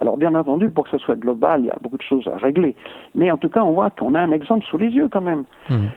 Alors, 0.00 0.16
bien 0.16 0.34
entendu, 0.36 0.70
pour 0.70 0.84
que 0.84 0.90
ce 0.90 0.98
soit 0.98 1.16
global, 1.16 1.62
il 1.62 1.66
y 1.66 1.70
a 1.70 1.76
beaucoup 1.82 1.98
de 1.98 2.02
choses 2.02 2.28
à 2.28 2.36
régler. 2.36 2.76
Mais 3.16 3.30
en 3.30 3.36
tout 3.36 3.48
cas, 3.48 3.64
on 3.64 3.72
voit 3.72 3.90
qu'on 3.90 4.14
a 4.14 4.20
un 4.20 4.30
exemple 4.30 4.64
sous 4.66 4.78
les 4.78 4.90
yeux 4.90 5.08
quand 5.08 5.20
même. 5.20 5.44
Hmm. 5.68 5.88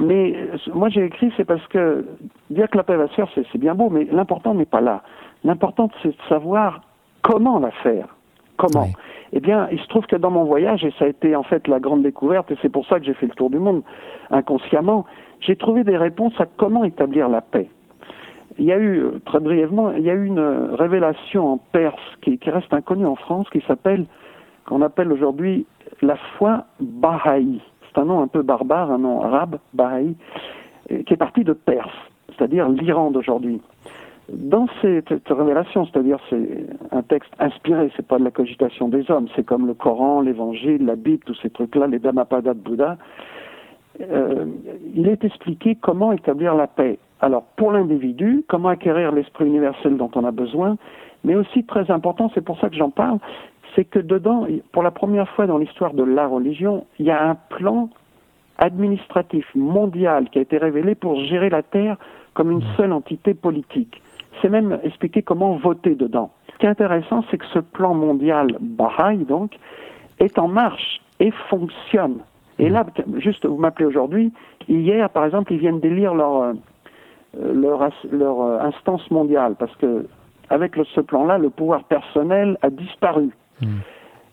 Mais 0.00 0.34
moi, 0.74 0.88
j'ai 0.88 1.04
écrit, 1.04 1.32
c'est 1.36 1.44
parce 1.44 1.64
que 1.68 2.06
dire 2.50 2.68
que 2.70 2.78
la 2.78 2.82
paix 2.82 2.96
va 2.96 3.08
se 3.08 3.14
faire, 3.14 3.28
c'est 3.34 3.58
bien 3.58 3.74
beau, 3.74 3.90
mais 3.90 4.08
l'important 4.10 4.54
n'est 4.54 4.64
pas 4.64 4.80
là. 4.80 5.02
L'important, 5.44 5.90
c'est 6.02 6.10
de 6.10 6.22
savoir 6.28 6.82
comment 7.22 7.58
la 7.58 7.70
faire. 7.70 8.08
Comment. 8.56 8.88
Eh 9.32 9.40
bien, 9.40 9.68
il 9.72 9.80
se 9.80 9.86
trouve 9.88 10.06
que 10.06 10.16
dans 10.16 10.30
mon 10.30 10.44
voyage, 10.44 10.84
et 10.84 10.92
ça 10.98 11.06
a 11.06 11.08
été 11.08 11.34
en 11.34 11.42
fait 11.42 11.66
la 11.66 11.80
grande 11.80 12.02
découverte, 12.02 12.50
et 12.50 12.56
c'est 12.60 12.68
pour 12.68 12.86
ça 12.86 13.00
que 13.00 13.06
j'ai 13.06 13.14
fait 13.14 13.26
le 13.26 13.34
tour 13.34 13.50
du 13.50 13.58
monde 13.58 13.82
inconsciemment, 14.30 15.06
j'ai 15.40 15.56
trouvé 15.56 15.84
des 15.84 15.96
réponses 15.96 16.38
à 16.38 16.46
comment 16.46 16.84
établir 16.84 17.28
la 17.28 17.40
paix. 17.40 17.68
Il 18.58 18.66
y 18.66 18.72
a 18.72 18.78
eu, 18.78 18.98
euh, 18.98 19.20
très 19.24 19.40
brièvement, 19.40 19.92
il 19.92 20.02
y 20.02 20.10
a 20.10 20.14
eu 20.14 20.26
une 20.26 20.38
euh, 20.38 20.74
révélation 20.74 21.54
en 21.54 21.56
Perse 21.56 22.00
qui, 22.20 22.38
qui 22.38 22.50
reste 22.50 22.72
inconnue 22.74 23.06
en 23.06 23.16
France, 23.16 23.48
qui 23.50 23.62
s'appelle, 23.66 24.04
qu'on 24.66 24.82
appelle 24.82 25.10
aujourd'hui 25.10 25.66
la 26.02 26.16
foi 26.36 26.66
Baha'i. 26.80 27.60
C'est 27.88 28.00
un 28.00 28.04
nom 28.04 28.20
un 28.20 28.28
peu 28.28 28.42
barbare, 28.42 28.90
un 28.90 28.98
nom 28.98 29.22
arabe, 29.22 29.58
Baha'i. 29.72 30.14
qui 30.88 31.14
est 31.14 31.16
parti 31.16 31.42
de 31.44 31.54
Perse, 31.54 31.90
c'est-à-dire 32.28 32.68
l'Iran 32.68 33.10
d'aujourd'hui. 33.10 33.60
Dans 34.30 34.66
cette, 34.80 35.08
cette 35.08 35.28
révélation, 35.28 35.86
c'est-à-dire 35.86 36.18
c'est 36.30 36.66
un 36.92 37.02
texte 37.02 37.32
inspiré, 37.38 37.90
c'est 37.96 38.06
pas 38.06 38.18
de 38.18 38.24
la 38.24 38.30
cogitation 38.30 38.88
des 38.88 39.10
hommes, 39.10 39.26
c'est 39.34 39.44
comme 39.44 39.66
le 39.66 39.74
Coran, 39.74 40.20
l'Évangile, 40.20 40.86
la 40.86 40.96
Bible, 40.96 41.22
tous 41.26 41.36
ces 41.42 41.50
trucs-là, 41.50 41.86
les 41.88 41.98
Dhammapada 41.98 42.54
de 42.54 42.58
Bouddha. 42.58 42.98
Euh, 44.00 44.46
il 44.94 45.08
est 45.08 45.24
expliqué 45.24 45.74
comment 45.74 46.12
établir 46.12 46.54
la 46.54 46.66
paix. 46.66 46.98
Alors 47.20 47.44
pour 47.56 47.72
l'individu, 47.72 48.44
comment 48.48 48.68
acquérir 48.68 49.12
l'esprit 49.12 49.46
universel 49.46 49.96
dont 49.96 50.10
on 50.14 50.24
a 50.24 50.30
besoin, 50.30 50.76
mais 51.24 51.34
aussi 51.34 51.64
très 51.64 51.90
important, 51.90 52.30
c'est 52.34 52.44
pour 52.44 52.58
ça 52.60 52.68
que 52.68 52.76
j'en 52.76 52.90
parle, 52.90 53.18
c'est 53.74 53.84
que 53.84 53.98
dedans, 53.98 54.46
pour 54.72 54.82
la 54.82 54.90
première 54.90 55.28
fois 55.30 55.46
dans 55.46 55.58
l'histoire 55.58 55.94
de 55.94 56.02
la 56.02 56.26
religion, 56.26 56.86
il 56.98 57.06
y 57.06 57.10
a 57.10 57.28
un 57.28 57.34
plan 57.34 57.90
administratif 58.58 59.46
mondial 59.54 60.28
qui 60.30 60.38
a 60.38 60.42
été 60.42 60.58
révélé 60.58 60.94
pour 60.94 61.16
gérer 61.16 61.50
la 61.50 61.62
Terre 61.62 61.96
comme 62.34 62.50
une 62.50 62.62
seule 62.76 62.92
entité 62.92 63.34
politique. 63.34 64.02
C'est 64.40 64.48
même 64.48 64.78
expliqué 64.82 65.22
comment 65.22 65.56
voter 65.56 65.94
dedans. 65.94 66.30
Ce 66.52 66.58
qui 66.58 66.66
est 66.66 66.70
intéressant, 66.70 67.24
c'est 67.30 67.38
que 67.38 67.46
ce 67.52 67.58
plan 67.58 67.94
mondial 67.94 68.56
Baha'i, 68.60 69.24
donc, 69.24 69.56
est 70.18 70.38
en 70.38 70.48
marche 70.48 71.00
et 71.20 71.30
fonctionne. 71.50 72.18
Et 72.58 72.68
là, 72.68 72.84
juste, 73.16 73.46
vous 73.46 73.56
m'appelez 73.56 73.86
aujourd'hui, 73.86 74.32
hier, 74.68 75.08
par 75.10 75.24
exemple, 75.24 75.52
ils 75.52 75.58
viennent 75.58 75.80
d'élire 75.80 76.14
leur, 76.14 76.42
euh, 76.42 76.52
leur, 77.52 77.90
leur 78.10 78.40
euh, 78.40 78.58
instance 78.60 79.10
mondiale, 79.10 79.56
parce 79.58 79.74
que 79.76 80.06
avec 80.50 80.76
ce 80.94 81.00
plan-là, 81.00 81.38
le 81.38 81.50
pouvoir 81.50 81.84
personnel 81.84 82.58
a 82.62 82.68
disparu. 82.68 83.30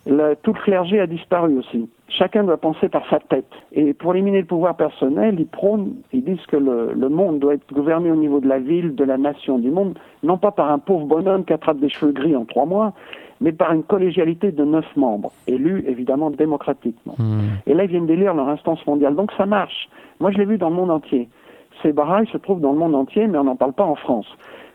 Le- 0.10 0.36
tout 0.42 0.54
le 0.54 0.60
clergé 0.60 1.00
a 1.00 1.08
disparu 1.08 1.58
aussi. 1.58 1.90
Chacun 2.10 2.44
doit 2.44 2.58
penser 2.58 2.90
par 2.90 3.08
sa 3.10 3.20
tête. 3.20 3.50
Et 3.72 3.94
pour 3.94 4.14
éliminer 4.14 4.40
le 4.40 4.46
pouvoir 4.48 4.76
personnel, 4.76 5.36
ils 5.40 5.46
prônent, 5.48 5.94
ils 6.12 6.24
disent 6.24 6.46
que 6.48 6.58
le, 6.58 6.92
le 6.94 7.10
monde 7.10 7.40
doit 7.40 7.54
être 7.54 7.72
gouverné 7.72 8.12
au 8.12 8.16
niveau 8.16 8.40
de 8.40 8.48
la 8.48 8.60
ville, 8.60 8.96
de 8.96 9.04
la 9.04 9.18
nation, 9.18 9.60
du 9.60 9.70
monde, 9.70 9.98
non 10.24 10.38
pas 10.38 10.52
par 10.52 10.72
un 10.72 10.80
pauvre 10.80 11.06
bonhomme 11.06 11.46
qui 11.46 11.54
attrape 11.54 11.78
des 11.80 11.90
cheveux 11.90 12.12
gris 12.12 12.36
en 12.36 12.46
trois 12.46 12.66
mois, 12.66 12.94
mais 13.42 13.52
par 13.52 13.72
une 13.72 13.84
collégialité 13.84 14.52
de 14.52 14.66
neuf 14.66 14.86
membres, 14.98 15.32
élus 15.48 15.84
évidemment 15.88 16.30
démocratiquement. 16.32 17.16
Et 17.68 17.74
là, 17.74 17.84
ils 17.86 17.90
viennent 17.90 18.08
d'élire 18.08 18.34
leur 18.34 18.50
instance 18.50 18.86
mondiale. 18.88 19.16
Donc 19.16 19.32
ça 19.38 19.46
marche. 19.46 19.88
Moi, 20.20 20.32
je 20.32 20.38
l'ai 20.40 20.46
vu 20.46 20.58
dans 20.58 20.70
le 20.70 20.76
monde 20.76 20.92
entier. 20.92 21.30
Ces 21.84 21.94
barrages 21.94 22.28
se 22.32 22.38
trouvent 22.38 22.60
dans 22.60 22.74
le 22.74 22.80
monde 22.80 22.96
entier, 22.96 23.28
mais 23.28 23.38
on 23.38 23.46
n'en 23.46 23.56
parle 23.56 23.74
pas 23.74 23.86
en 23.86 23.96
France. 23.96 24.28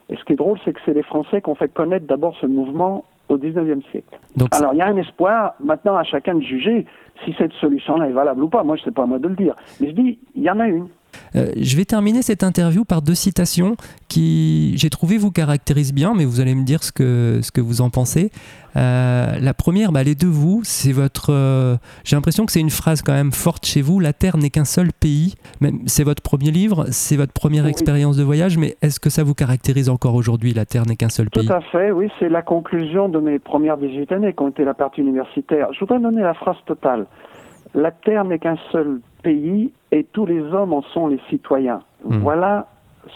Et 0.09 0.16
ce 0.16 0.25
qui 0.25 0.35
est 0.35 0.37
drôle, 0.37 0.59
c'est 0.64 0.73
que 0.73 0.81
c'est 0.87 0.94
les 0.94 1.03
Français 1.03 1.42
qui 1.42 1.51
ont 1.51 1.55
fait 1.55 1.73
connaître 1.73 2.07
d'abord 2.07 2.35
ce 2.40 2.47
mouvement 2.47 3.05
au 3.29 3.39
19e 3.39 3.83
siècle. 3.91 4.19
Donc, 4.37 4.49
Alors, 4.53 4.75
il 4.75 4.79
y 4.79 4.83
a 4.83 4.87
un 4.87 4.97
espoir, 4.97 5.55
maintenant 5.61 5.97
à 5.97 6.05
chacun 6.05 6.35
de 6.35 6.43
juger 6.43 6.87
si 7.25 7.35
cette 7.39 7.53
solution-là 7.55 8.09
est 8.09 8.13
valable 8.13 8.43
ou 8.43 8.49
pas. 8.49 8.63
Moi, 8.63 8.77
je 8.77 8.83
sais 8.83 8.91
pas 8.91 9.05
à 9.05 9.07
moi 9.07 9.19
de 9.19 9.29
le 9.29 9.37
dire. 9.37 9.55
Mais 9.81 9.89
je 9.89 9.93
dis, 9.93 10.19
il 10.35 10.43
y 10.43 10.51
en 10.51 10.61
a 10.61 10.67
une. 10.67 10.89
Euh, 11.37 11.51
je 11.57 11.77
vais 11.77 11.85
terminer 11.85 12.23
cette 12.23 12.42
interview 12.44 12.85
par 12.85 13.03
deux 13.03 13.14
citations 13.14 13.77
qui, 14.09 14.75
j'ai 14.77 14.90
trouvé, 14.90 15.18
vous 15.18 15.33
caractérisent 15.33 15.92
bien, 15.94 16.14
mais 16.14 16.25
vous 16.25 16.40
allez 16.40 16.55
me 16.55 16.64
dire 16.64 16.83
ce 16.85 16.92
que, 16.92 17.40
ce 17.42 17.51
que 17.51 17.61
vous 17.61 17.81
en 17.81 17.90
pensez. 17.90 18.31
Euh, 18.77 19.38
la 19.40 19.55
première, 19.55 19.92
bah, 19.92 20.01
elle 20.03 20.09
est 20.09 20.20
de 20.20 20.27
vous. 20.29 20.61
C'est 20.64 20.92
votre. 20.92 21.33
euh, 21.33 21.77
j'ai 22.05 22.16
l'impression 22.16 22.47
que 22.47 22.53
c'est 22.53 22.61
une 22.61 22.70
phrase 22.70 23.03
quand 23.03 23.12
même 23.12 23.33
forte 23.33 23.66
chez 23.66 23.83
vous. 23.83 24.01
La 24.01 24.12
Terre 24.12 24.37
n'est 24.37 24.51
qu'un 24.51 24.64
seul 24.64 24.92
pays. 24.92 25.35
C'est 25.87 26.05
votre 26.05 26.23
premier 26.23 26.51
livre, 26.51 26.87
c'est 26.90 27.16
votre 27.16 27.33
première 27.33 27.64
Oui. 27.64 27.70
expérience 27.70 28.16
de 28.16 28.23
voyage, 28.23 28.57
mais 28.59 28.77
est-ce 28.83 29.01
que 29.01 29.11
ça 29.11 29.23
vous 29.25 29.35
caractérise 29.35 29.88
encore 29.88 30.14
aujourd'hui 30.14 30.53
La 30.55 30.64
Terre 30.66 30.87
n'est 30.87 30.97
qu'un 30.97 31.09
seul 31.09 31.31
Tout 31.31 31.40
pays? 31.40 31.51
à 31.51 31.61
fait, 31.61 31.90
oui, 31.90 32.09
c'est 32.18 32.29
la 32.29 32.42
conclusion 32.42 33.09
de 33.09 33.18
mes 33.18 33.38
premières 33.38 33.77
18 33.79 34.12
années 34.12 34.33
qui 34.33 34.42
ont 34.42 34.49
été 34.49 34.64
la 34.64 34.75
partie 34.75 35.01
universitaire. 35.01 35.68
Je 35.73 35.81
voudrais 35.81 36.01
donner 36.01 36.23
la 36.23 36.35
phrase 36.35 36.57
totale. 36.66 37.07
La 37.75 37.90
Terre 37.90 38.25
n'est 38.25 38.38
qu'un 38.38 38.57
seul 38.70 39.01
pays 39.23 39.73
et 39.94 40.02
tous 40.02 40.26
les 40.26 40.40
hommes 40.40 40.72
en 40.72 40.83
sont 40.83 41.07
les 41.07 41.20
citoyens. 41.30 41.80
Hmm. 42.04 42.18
Voilà 42.18 42.66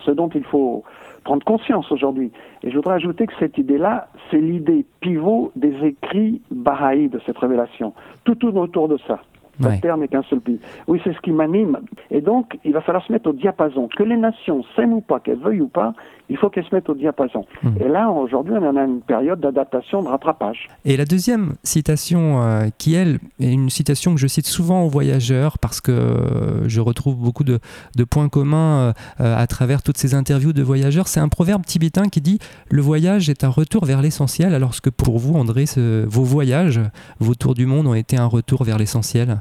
ce 0.04 0.12
dont 0.12 0.28
il 0.28 0.44
faut 0.44 0.84
prendre 1.24 1.44
conscience 1.44 1.90
aujourd'hui. 1.90 2.30
Et 2.62 2.70
je 2.70 2.76
voudrais 2.76 2.94
ajouter 2.94 3.26
que 3.26 3.32
cette 3.40 3.58
idée-là, 3.58 4.06
c'est 4.30 4.38
l'idée 4.38 4.86
pivot 5.00 5.50
des 5.56 5.74
écrits 5.84 6.40
bahaïs 6.52 7.10
de 7.10 7.20
cette 7.26 7.36
révélation. 7.36 7.94
Tout 8.24 8.36
tourne 8.36 8.58
autour 8.58 8.86
de 8.86 8.96
ça. 9.08 9.18
La 9.60 9.68
Ouais. 9.70 9.80
Terre 9.80 9.96
qu'un 10.10 10.22
seul 10.30 10.40
pays. 10.40 10.58
Oui, 10.86 11.00
c'est 11.04 11.12
ce 11.12 11.20
qui 11.20 11.32
m'anime. 11.32 11.78
Et 12.10 12.20
donc, 12.20 12.58
il 12.64 12.72
va 12.72 12.80
falloir 12.80 13.04
se 13.04 13.12
mettre 13.12 13.28
au 13.30 13.32
diapason. 13.32 13.88
Que 13.96 14.02
les 14.04 14.16
nations 14.16 14.62
s'aiment 14.76 14.92
ou 14.94 15.00
pas, 15.00 15.20
qu'elles 15.20 15.38
veuillent 15.40 15.60
ou 15.60 15.68
pas, 15.68 15.92
il 16.30 16.36
faut 16.36 16.48
qu'elles 16.50 16.64
se 16.66 16.74
mettent 16.74 16.88
au 16.90 16.94
diapason. 16.94 17.44
Mhm. 17.62 17.74
Et 17.80 17.88
là, 17.88 18.10
aujourd'hui, 18.10 18.54
on 18.56 18.66
en 18.68 18.76
a 18.76 18.84
une 18.84 19.00
période 19.00 19.40
d'adaptation, 19.40 20.02
de 20.02 20.08
rattrapage. 20.08 20.68
Et 20.84 20.96
la 20.96 21.04
deuxième 21.04 21.54
citation, 21.64 22.42
euh, 22.42 22.68
qui 22.78 22.94
elle 22.94 23.18
est 23.40 23.52
une 23.52 23.70
citation 23.70 24.14
que 24.14 24.20
je 24.20 24.26
cite 24.26 24.46
souvent 24.46 24.82
aux 24.84 24.88
voyageurs 24.88 25.58
parce 25.58 25.80
que 25.80 25.92
euh, 25.92 26.68
je 26.68 26.80
retrouve 26.80 27.16
beaucoup 27.16 27.44
de, 27.44 27.58
de 27.96 28.04
points 28.04 28.28
communs 28.28 28.78
euh, 28.78 28.92
euh, 29.20 29.36
à 29.36 29.46
travers 29.46 29.82
toutes 29.82 29.96
ces 29.98 30.14
interviews 30.14 30.52
de 30.52 30.62
voyageurs, 30.62 31.08
c'est 31.08 31.20
un 31.20 31.28
proverbe 31.28 31.64
tibétain 31.64 32.08
qui 32.08 32.20
dit 32.20 32.38
Le 32.70 32.82
voyage 32.82 33.28
est 33.30 33.44
un 33.44 33.48
retour 33.50 33.84
vers 33.84 34.02
l'essentiel, 34.02 34.54
alors 34.54 34.72
que 34.80 34.90
pour 34.90 35.18
vous, 35.18 35.34
André, 35.38 35.66
ce- 35.66 36.04
vos 36.06 36.22
voyages, 36.24 36.80
vos 37.20 37.34
tours 37.34 37.54
du 37.54 37.66
monde 37.66 37.86
ont 37.86 37.94
été 37.94 38.16
un 38.18 38.26
retour 38.26 38.64
vers 38.64 38.78
l'essentiel. 38.78 39.40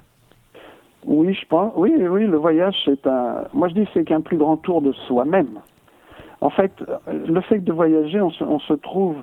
Oui, 1.07 1.33
je 1.33 1.45
pense. 1.47 1.71
Oui, 1.75 1.93
oui, 1.97 2.27
le 2.27 2.37
voyage, 2.37 2.75
c'est 2.85 3.07
un. 3.07 3.45
Moi, 3.53 3.69
je 3.69 3.75
dis, 3.75 3.87
c'est 3.93 4.03
qu'un 4.03 4.21
plus 4.21 4.37
grand 4.37 4.57
tour 4.57 4.81
de 4.81 4.91
soi-même. 4.91 5.59
En 6.41 6.49
fait, 6.49 6.71
le 7.07 7.41
fait 7.41 7.59
de 7.59 7.71
voyager, 7.71 8.21
on 8.21 8.29
se, 8.29 8.43
on 8.43 8.59
se 8.59 8.73
trouve 8.73 9.15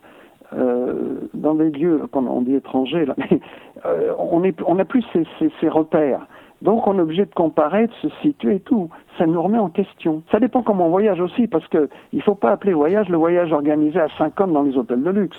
euh, 0.57 1.21
dans 1.35 1.55
des 1.55 1.71
lieux, 1.71 2.03
on 2.13 2.41
dit 2.43 2.55
étrangers, 2.55 3.07
là, 3.07 3.15
mais 3.19 3.41
euh, 3.87 4.13
on 4.19 4.45
est, 4.45 4.57
on 4.67 4.77
n'a 4.77 4.85
plus 4.85 5.05
ces, 5.13 5.69
repères. 5.69 6.27
Donc, 6.63 6.87
on 6.87 6.99
est 6.99 7.03
obligé 7.03 7.27
de 7.27 7.35
comparer, 7.35 7.87
de 7.87 7.93
se 8.01 8.09
situer 8.23 8.57
et 8.57 8.61
tout. 8.61 8.89
Ça 9.19 9.27
nous 9.27 9.43
remet 9.43 9.59
en 9.59 9.69
question. 9.69 10.23
Ça 10.31 10.41
dépend 10.41 10.63
comment 10.63 10.87
on 10.87 10.91
voyage 10.91 11.21
aussi, 11.21 11.47
parce 11.47 11.67
que 11.69 11.89
il 12.13 12.23
faut 12.23 12.35
pas 12.35 12.53
appeler 12.53 12.73
voyage 12.73 13.09
le 13.09 13.19
voyage 13.19 13.53
organisé 13.53 14.01
à 14.01 14.09
cinq 14.17 14.41
hommes 14.41 14.53
dans 14.53 14.63
les 14.63 14.77
hôtels 14.77 15.03
de 15.03 15.11
luxe. 15.11 15.39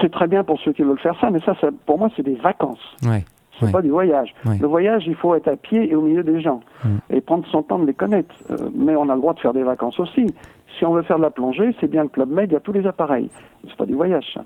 C'est 0.00 0.10
très 0.10 0.28
bien 0.28 0.44
pour 0.44 0.60
ceux 0.60 0.72
qui 0.72 0.82
veulent 0.82 0.98
faire 0.98 1.18
ça, 1.20 1.30
mais 1.30 1.40
ça, 1.40 1.54
pour 1.86 1.98
moi, 1.98 2.08
c'est 2.16 2.22
des 2.22 2.34
vacances. 2.34 2.96
C'est 3.58 3.66
Ouais. 3.66 3.72
pas 3.72 3.82
du 3.82 3.90
voyage. 3.90 4.34
Le 4.44 4.66
voyage, 4.66 5.04
il 5.06 5.14
faut 5.14 5.34
être 5.34 5.48
à 5.48 5.56
pied 5.56 5.90
et 5.90 5.94
au 5.94 6.02
milieu 6.02 6.22
des 6.22 6.40
gens 6.40 6.60
Mm. 6.84 6.88
et 7.10 7.20
prendre 7.20 7.46
son 7.50 7.62
temps 7.62 7.78
de 7.78 7.86
les 7.86 7.94
connaître. 7.94 8.34
Euh, 8.50 8.56
mais 8.74 8.94
on 8.96 9.08
a 9.08 9.14
le 9.14 9.20
droit 9.20 9.34
de 9.34 9.40
faire 9.40 9.52
des 9.52 9.62
vacances 9.64 9.98
aussi. 9.98 10.26
Si 10.78 10.84
on 10.84 10.92
veut 10.92 11.02
faire 11.02 11.16
de 11.16 11.22
la 11.22 11.30
plongée, 11.30 11.74
c'est 11.80 11.90
bien 11.90 12.02
le 12.04 12.08
Club 12.08 12.30
Med, 12.30 12.50
il 12.50 12.52
y 12.52 12.56
a 12.56 12.60
tous 12.60 12.72
les 12.72 12.86
appareils. 12.86 13.30
C'est 13.66 13.76
pas 13.76 13.86
du 13.86 13.94
voyage, 13.94 14.26
ça. 14.34 14.44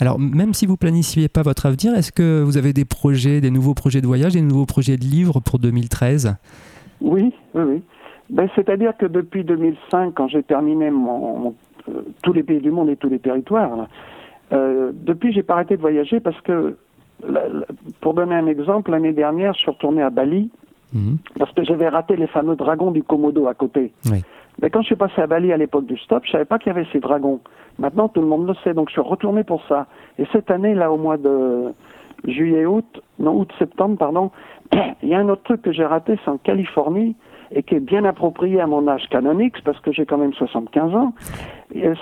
Alors, 0.00 0.18
même 0.18 0.52
si 0.52 0.66
vous 0.66 0.76
planifiez 0.76 1.28
pas 1.28 1.42
votre 1.42 1.64
avenir, 1.66 1.94
est-ce 1.94 2.12
que 2.12 2.42
vous 2.42 2.58
avez 2.58 2.72
des 2.74 2.84
projets, 2.84 3.40
des 3.40 3.50
nouveaux 3.50 3.74
projets 3.74 4.00
de 4.02 4.06
voyage, 4.06 4.34
des 4.34 4.42
nouveaux 4.42 4.66
projets 4.66 4.96
de 4.98 5.04
livres 5.04 5.40
pour 5.40 5.58
2013 5.58 6.36
Oui, 7.00 7.32
oui, 7.54 7.62
oui. 7.66 7.82
Ben, 8.28 8.48
C'est-à-dire 8.54 8.96
que 8.96 9.06
depuis 9.06 9.42
2005, 9.44 10.12
quand 10.14 10.28
j'ai 10.28 10.42
terminé 10.42 10.90
mon, 10.90 11.38
mon- 11.38 11.54
euh, 11.88 12.02
tous 12.22 12.32
les 12.34 12.42
pays 12.42 12.60
du 12.60 12.70
monde 12.70 12.90
et 12.90 12.96
tous 12.96 13.08
les 13.08 13.18
territoires, 13.18 13.74
là, 13.76 13.88
euh, 14.52 14.90
depuis, 14.94 15.32
j'ai 15.32 15.42
pas 15.42 15.54
arrêté 15.54 15.76
de 15.76 15.80
voyager 15.80 16.20
parce 16.20 16.40
que, 16.42 16.76
la- 17.28 17.48
la- 17.48 17.66
pour 18.00 18.14
donner 18.14 18.34
un 18.34 18.46
exemple, 18.46 18.90
l'année 18.90 19.12
dernière, 19.12 19.52
je 19.54 19.60
suis 19.60 19.70
retourné 19.70 20.02
à 20.02 20.10
Bali 20.10 20.50
Mhm. 20.92 21.18
parce 21.38 21.52
que 21.52 21.62
j'avais 21.64 21.88
raté 21.88 22.16
les 22.16 22.26
fameux 22.26 22.56
dragons 22.56 22.90
du 22.90 23.02
Komodo 23.02 23.46
à 23.46 23.54
côté. 23.54 23.92
Oui. 24.10 24.22
Mais 24.60 24.68
quand 24.70 24.80
je 24.82 24.86
suis 24.86 24.96
passé 24.96 25.20
à 25.22 25.26
Bali 25.26 25.52
à 25.52 25.56
l'époque 25.56 25.86
du 25.86 25.96
stop, 25.98 26.22
je 26.26 26.32
savais 26.32 26.44
pas 26.44 26.58
qu'il 26.58 26.68
y 26.72 26.76
avait 26.76 26.86
ces 26.92 27.00
dragons. 27.00 27.40
Maintenant, 27.78 28.08
tout 28.08 28.20
le 28.20 28.26
monde 28.26 28.46
le 28.46 28.54
sait, 28.64 28.74
donc 28.74 28.88
je 28.88 28.92
suis 28.92 29.00
retourné 29.00 29.42
pour 29.44 29.62
ça. 29.68 29.86
Et 30.18 30.24
cette 30.32 30.50
année, 30.50 30.74
là, 30.74 30.90
au 30.92 30.98
mois 30.98 31.16
de 31.16 31.72
juillet-août, 32.26 33.02
non, 33.18 33.38
août-septembre, 33.40 33.96
pardon, 33.96 34.30
il 35.02 35.08
y 35.08 35.14
a 35.14 35.18
un 35.18 35.28
autre 35.28 35.42
truc 35.44 35.62
que 35.62 35.72
j'ai 35.72 35.84
raté, 35.84 36.18
c'est 36.24 36.30
en 36.30 36.36
Californie, 36.36 37.14
et 37.52 37.62
qui 37.62 37.74
est 37.76 37.80
bien 37.80 38.04
approprié 38.04 38.60
à 38.60 38.66
mon 38.66 38.86
âge 38.88 39.08
canonique, 39.10 39.62
parce 39.64 39.80
que 39.80 39.92
j'ai 39.92 40.04
quand 40.06 40.18
même 40.18 40.32
75 40.34 40.94
ans, 40.94 41.12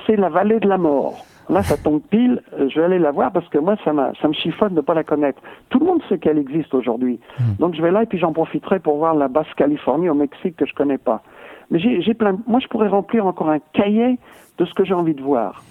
c'est 0.06 0.16
la 0.16 0.28
vallée 0.28 0.60
de 0.60 0.68
la 0.68 0.78
mort. 0.78 1.24
Là, 1.48 1.62
ça 1.62 1.76
tombe 1.76 2.02
pile, 2.10 2.42
euh, 2.58 2.68
je 2.68 2.78
vais 2.78 2.86
aller 2.86 2.98
la 2.98 3.10
voir 3.10 3.32
parce 3.32 3.48
que 3.48 3.58
moi, 3.58 3.76
ça, 3.84 3.92
ça 4.20 4.28
me 4.28 4.34
chiffonne 4.34 4.70
de 4.70 4.76
ne 4.76 4.80
pas 4.82 4.94
la 4.94 5.04
connaître. 5.04 5.40
Tout 5.70 5.78
le 5.78 5.86
monde 5.86 6.02
sait 6.08 6.18
qu'elle 6.18 6.38
existe 6.38 6.74
aujourd'hui. 6.74 7.18
Donc, 7.58 7.74
je 7.74 7.82
vais 7.82 7.90
là 7.90 8.02
et 8.02 8.06
puis 8.06 8.18
j'en 8.18 8.32
profiterai 8.32 8.80
pour 8.80 8.98
voir 8.98 9.14
la 9.14 9.28
Basse-Californie 9.28 10.10
au 10.10 10.14
Mexique 10.14 10.56
que 10.56 10.66
je 10.66 10.74
connais 10.74 10.98
pas. 10.98 11.22
Mais 11.70 11.78
j'ai 11.78 12.14
plein. 12.14 12.38
Moi, 12.46 12.60
je 12.60 12.68
pourrais 12.68 12.88
remplir 12.88 13.26
encore 13.26 13.50
un 13.50 13.60
cahier 13.72 14.18
de 14.58 14.64
ce 14.64 14.74
que 14.74 14.84
j'ai 14.84 14.94
envie 14.94 15.14
de 15.14 15.22
voir. 15.22 15.62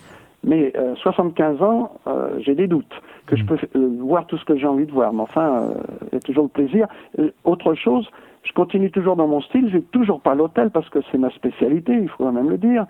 Mais 0.43 0.71
euh, 0.77 0.95
75 0.95 1.61
ans, 1.61 1.91
euh, 2.07 2.39
j'ai 2.39 2.55
des 2.55 2.67
doutes 2.67 3.01
que 3.27 3.35
je 3.35 3.43
peux 3.43 3.57
euh, 3.75 3.97
voir 3.99 4.25
tout 4.25 4.37
ce 4.37 4.45
que 4.45 4.57
j'ai 4.57 4.65
envie 4.65 4.85
de 4.85 4.91
voir. 4.91 5.13
Mais 5.13 5.21
enfin, 5.21 5.63
euh, 5.63 5.73
il 6.11 6.13
y 6.13 6.17
a 6.17 6.19
toujours 6.21 6.43
le 6.43 6.49
plaisir. 6.49 6.87
Euh, 7.19 7.31
autre 7.43 7.75
chose, 7.75 8.09
je 8.43 8.53
continue 8.53 8.89
toujours 8.89 9.15
dans 9.15 9.27
mon 9.27 9.41
style. 9.41 9.67
Je 9.67 9.77
vais 9.77 9.83
toujours 9.91 10.21
pas 10.21 10.33
l'hôtel 10.33 10.71
parce 10.71 10.89
que 10.89 10.99
c'est 11.11 11.17
ma 11.17 11.29
spécialité. 11.31 11.93
Il 11.93 12.07
faut 12.07 12.23
quand 12.23 12.31
même 12.31 12.49
le 12.49 12.57
dire. 12.57 12.85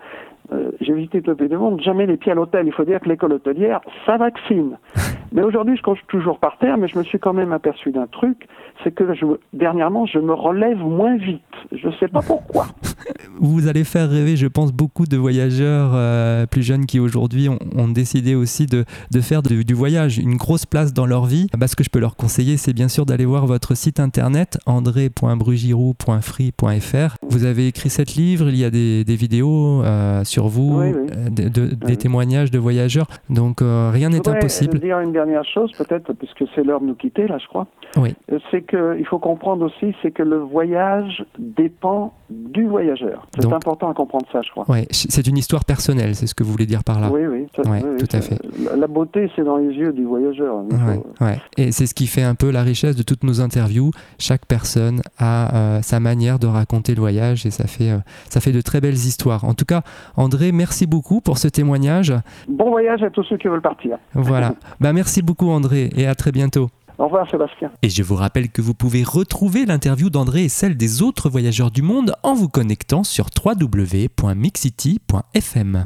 Euh, 0.52 0.70
j'ai 0.80 0.94
visité 0.94 1.20
tout 1.20 1.30
le 1.30 1.36
pays 1.36 1.48
du 1.48 1.56
monde, 1.58 1.80
jamais 1.82 2.06
les 2.06 2.16
pieds 2.16 2.32
à 2.32 2.34
l'hôtel. 2.34 2.66
Il 2.66 2.72
faut 2.72 2.84
dire 2.84 3.00
que 3.00 3.08
l'école 3.08 3.32
hôtelière, 3.34 3.80
ça 4.06 4.16
vaccine. 4.16 4.78
Mais 5.32 5.42
aujourd'hui, 5.42 5.76
je 5.76 5.82
couche 5.82 5.98
toujours 6.08 6.38
par 6.38 6.56
terre, 6.56 6.78
mais 6.78 6.88
je 6.88 6.96
me 6.98 7.04
suis 7.04 7.18
quand 7.18 7.34
même 7.34 7.52
aperçu 7.52 7.90
d'un 7.92 8.06
truc, 8.06 8.48
c'est 8.82 8.92
que 8.94 9.12
je, 9.14 9.26
dernièrement, 9.52 10.06
je 10.06 10.18
me 10.18 10.32
relève 10.32 10.78
moins 10.78 11.18
vite. 11.18 11.42
Je 11.70 11.90
sais 12.00 12.08
pas 12.08 12.22
pourquoi. 12.22 12.68
Vous 13.38 13.68
allez 13.68 13.84
faire 13.84 14.08
rêver, 14.08 14.36
je 14.38 14.46
pense, 14.46 14.72
beaucoup 14.72 15.04
de 15.04 15.18
voyageurs 15.18 15.90
euh, 15.94 16.46
plus 16.46 16.62
jeunes 16.62 16.86
qui 16.86 16.98
aujourd'hui 16.98 17.50
ont, 17.50 17.58
ont 17.76 17.88
décidé 17.88 18.34
aussi 18.34 18.64
de, 18.64 18.86
de 19.12 19.20
faire 19.20 19.42
de- 19.42 19.60
du 19.62 19.74
voyage 19.74 20.16
une 20.16 20.36
grosse 20.36 20.64
place 20.64 20.94
dans 20.94 21.04
leur 21.04 21.26
vie. 21.26 21.48
Bah, 21.58 21.66
ce 21.68 21.76
que 21.76 21.84
je 21.84 21.90
peux 21.90 22.00
leur 22.00 22.16
conseiller, 22.16 22.56
c'est 22.56 22.72
bien 22.72 22.88
sûr 22.88 23.04
d'aller 23.04 23.26
voir 23.26 23.44
votre 23.46 23.76
site 23.76 24.00
internet 24.00 24.56
andré.brugiroux.free.fr. 24.64 27.16
Vous 27.28 27.44
avez 27.44 27.66
écrit 27.68 27.90
sept 27.90 28.14
livres, 28.14 28.48
il 28.48 28.56
y 28.56 28.64
a 28.64 28.70
des, 28.70 29.04
des 29.04 29.16
vidéos 29.16 29.82
euh, 29.84 30.24
sur 30.24 30.37
vous, 30.46 30.78
Oui, 30.80 30.92
oui. 30.94 31.10
euh, 31.16 31.30
de- 31.30 31.48
de- 31.48 31.74
des 31.74 31.86
Oui. 31.86 31.96
témoignages 31.96 32.52
de 32.52 32.58
voyageurs. 32.60 33.08
Donc 33.30 33.62
euh, 33.62 33.90
rien 33.92 34.10
Je 34.12 34.18
n'est 34.18 34.28
impossible. 34.28 34.78
dire 34.78 35.00
une 35.00 35.12
dernière 35.12 35.44
chose, 35.44 35.72
peut-être, 35.72 36.12
puisque 36.12 36.44
c'est 36.54 36.62
l'heure 36.62 36.80
de 36.80 36.86
nous 36.86 36.94
quitter, 36.94 37.26
là, 37.26 37.38
je 37.38 37.46
crois. 37.48 37.66
Oui. 37.96 38.14
Euh, 38.30 38.38
C'est 38.50 38.62
que 38.62 38.96
il 38.98 39.06
faut 39.06 39.18
comprendre 39.18 39.64
aussi, 39.66 39.94
c'est 40.02 40.10
que 40.12 40.22
le 40.22 40.36
voyage 40.38 41.24
dépend 41.38 42.12
du 42.30 42.66
voyageur. 42.66 43.26
C'est 43.38 43.52
important 43.52 43.90
à 43.90 43.94
comprendre 43.94 44.26
ça, 44.30 44.40
je 44.42 44.50
crois. 44.50 44.64
Ouais, 44.70 44.86
c'est 44.90 45.26
une 45.26 45.38
histoire 45.38 45.64
personnelle, 45.64 46.14
c'est 46.14 46.26
ce 46.26 46.34
que 46.34 46.44
vous 46.44 46.52
voulez 46.52 46.66
dire 46.66 46.84
par 46.84 47.00
là. 47.00 47.10
Oui, 47.10 47.26
oui. 47.26 47.46
ça- 47.56 47.62
Ouais, 47.68 47.80
oui, 47.82 47.90
oui, 47.98 48.06
tout 48.06 48.16
à 48.16 48.20
fait. 48.20 48.38
La, 48.76 48.86
beauté, 48.86 49.30
c'est 49.34 49.44
dans 49.44 49.56
les 49.56 49.74
yeux 49.74 49.92
du 49.92 50.04
voyageur. 50.04 50.62
Il 50.70 50.76
Ouais, 50.76 50.94
faut- 51.18 51.24
ouais. 51.24 51.40
Et 51.56 51.72
c'est 51.72 51.86
ce 51.86 51.94
qui 51.94 52.06
fait 52.06 52.22
un 52.22 52.34
peu 52.34 52.50
la 52.50 52.62
richesse 52.62 52.96
de 52.96 53.02
toutes 53.02 53.24
nos 53.24 53.40
interviews. 53.40 53.90
Chaque 54.18 54.44
personne 54.46 55.00
a 55.18 55.54
euh, 55.78 55.82
sa 55.82 56.00
manière 56.00 56.38
de 56.38 56.46
raconter 56.46 56.94
le 56.94 57.00
voyage 57.00 57.46
et 57.46 57.50
ça 57.50 57.66
fait, 57.66 57.90
euh, 57.90 57.98
ça 58.28 58.40
fait 58.40 58.52
de 58.52 58.60
très 58.60 58.80
belles 58.80 58.94
histoires. 58.94 59.44
En 59.44 59.54
tout 59.54 59.64
cas, 59.64 59.82
André, 60.28 60.52
merci 60.52 60.86
beaucoup 60.86 61.22
pour 61.22 61.38
ce 61.38 61.48
témoignage. 61.48 62.12
Bon 62.48 62.68
voyage 62.68 63.02
à 63.02 63.08
tous 63.08 63.22
ceux 63.22 63.38
qui 63.38 63.48
veulent 63.48 63.62
partir. 63.62 63.96
Voilà. 64.12 64.52
bah, 64.80 64.92
merci 64.92 65.22
beaucoup, 65.22 65.48
André, 65.48 65.88
et 65.96 66.06
à 66.06 66.14
très 66.14 66.32
bientôt. 66.32 66.68
Au 66.98 67.06
revoir, 67.06 67.26
Sébastien. 67.30 67.70
Et 67.80 67.88
je 67.88 68.02
vous 68.02 68.14
rappelle 68.14 68.50
que 68.50 68.60
vous 68.60 68.74
pouvez 68.74 69.04
retrouver 69.04 69.64
l'interview 69.64 70.10
d'André 70.10 70.44
et 70.44 70.50
celle 70.50 70.76
des 70.76 71.00
autres 71.00 71.30
voyageurs 71.30 71.70
du 71.70 71.80
monde 71.80 72.12
en 72.22 72.34
vous 72.34 72.50
connectant 72.50 73.04
sur 73.04 73.28
www.mixcity.fm. 73.42 75.84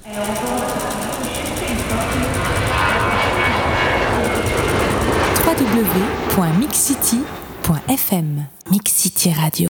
www.mixcity.fm 5.47 8.47
Mix 8.73 8.93
City 8.93 9.33
Radio. 9.33 9.61